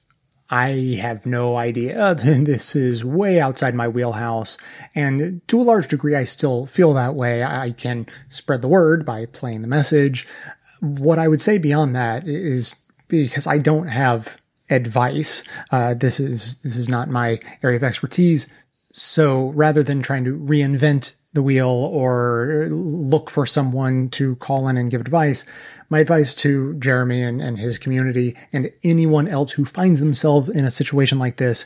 [0.50, 2.16] I have no idea.
[2.48, 4.58] This is way outside my wheelhouse.
[4.96, 7.44] And to a large degree, I still feel that way.
[7.44, 10.28] I can spread the word by playing the message.
[10.80, 12.76] What I would say beyond that is
[13.08, 14.38] because I don't have
[14.70, 15.44] advice.
[15.72, 18.48] Uh, this is this is not my area of expertise.
[18.94, 24.76] So rather than trying to reinvent the wheel or look for someone to call in
[24.76, 25.46] and give advice,
[25.88, 30.66] my advice to Jeremy and, and his community and anyone else who finds themselves in
[30.66, 31.66] a situation like this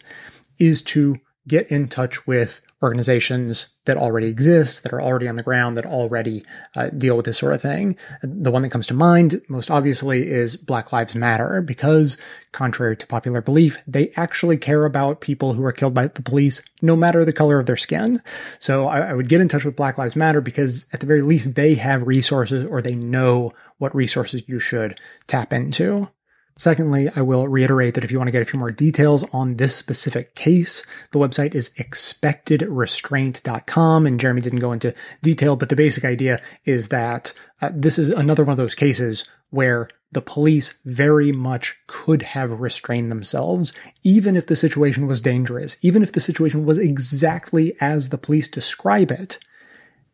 [0.59, 5.43] is to get in touch with organizations that already exist, that are already on the
[5.43, 6.43] ground, that already
[6.75, 7.95] uh, deal with this sort of thing.
[8.23, 12.17] The one that comes to mind most obviously is Black Lives Matter because
[12.51, 16.61] contrary to popular belief, they actually care about people who are killed by the police,
[16.81, 18.21] no matter the color of their skin.
[18.59, 21.21] So I, I would get in touch with Black Lives Matter because at the very
[21.21, 26.09] least they have resources or they know what resources you should tap into.
[26.57, 29.55] Secondly, I will reiterate that if you want to get a few more details on
[29.55, 34.05] this specific case, the website is expectedrestraint.com.
[34.05, 38.09] And Jeremy didn't go into detail, but the basic idea is that uh, this is
[38.09, 43.73] another one of those cases where the police very much could have restrained themselves,
[44.03, 48.47] even if the situation was dangerous, even if the situation was exactly as the police
[48.47, 49.39] describe it.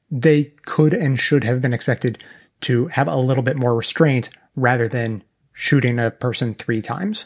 [0.10, 2.24] They could and should have been expected
[2.62, 5.24] to have a little bit more restraint rather than
[5.60, 7.26] shooting a person three times.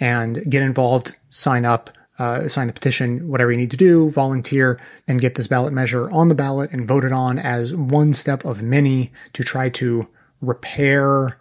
[0.00, 4.78] and get involved, sign up, uh, sign the petition, whatever you need to do, volunteer,
[5.08, 8.62] and get this ballot measure on the ballot and voted on as one step of
[8.62, 10.06] many to try to
[10.40, 11.38] repair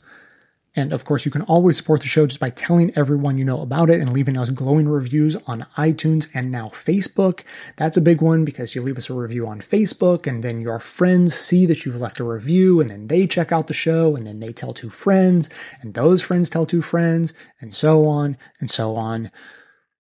[0.76, 3.62] And of course, you can always support the show just by telling everyone you know
[3.62, 7.42] about it and leaving us glowing reviews on iTunes and now Facebook.
[7.76, 10.80] That's a big one because you leave us a review on Facebook and then your
[10.80, 14.28] friends see that you've left a review and then they check out the show and
[14.28, 15.50] then they tell two friends
[15.82, 19.32] and those friends tell two friends and so on and so on.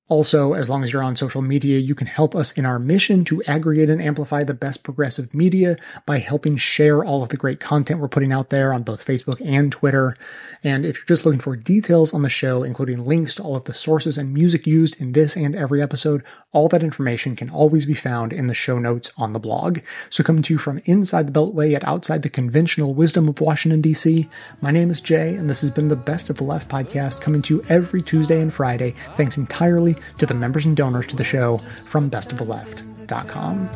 [0.09, 3.23] Also, as long as you're on social media, you can help us in our mission
[3.23, 5.77] to aggregate and amplify the best progressive media
[6.07, 9.39] by helping share all of the great content we're putting out there on both Facebook
[9.45, 10.17] and Twitter.
[10.63, 13.65] And if you're just looking for details on the show, including links to all of
[13.65, 17.85] the sources and music used in this and every episode, all that information can always
[17.85, 19.79] be found in the show notes on the blog.
[20.09, 23.81] So coming to you from inside the Beltway at outside the conventional wisdom of Washington,
[23.81, 24.27] D.C.,
[24.59, 27.43] my name is Jay, and this has been the Best of the Left podcast coming
[27.43, 31.23] to you every Tuesday and Friday, thanks entirely to the members and donors to the
[31.23, 33.69] show from bestoftheleft.com.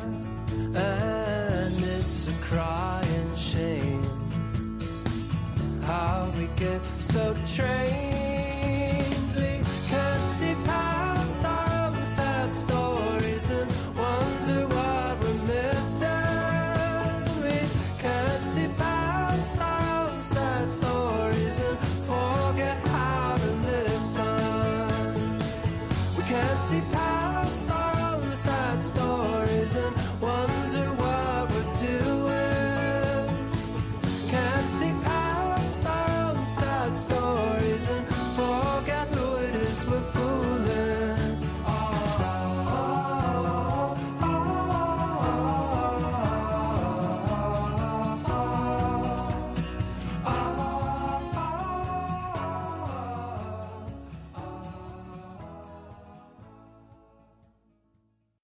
[0.76, 4.04] And it's a crying shame
[5.84, 8.23] how we get so trained.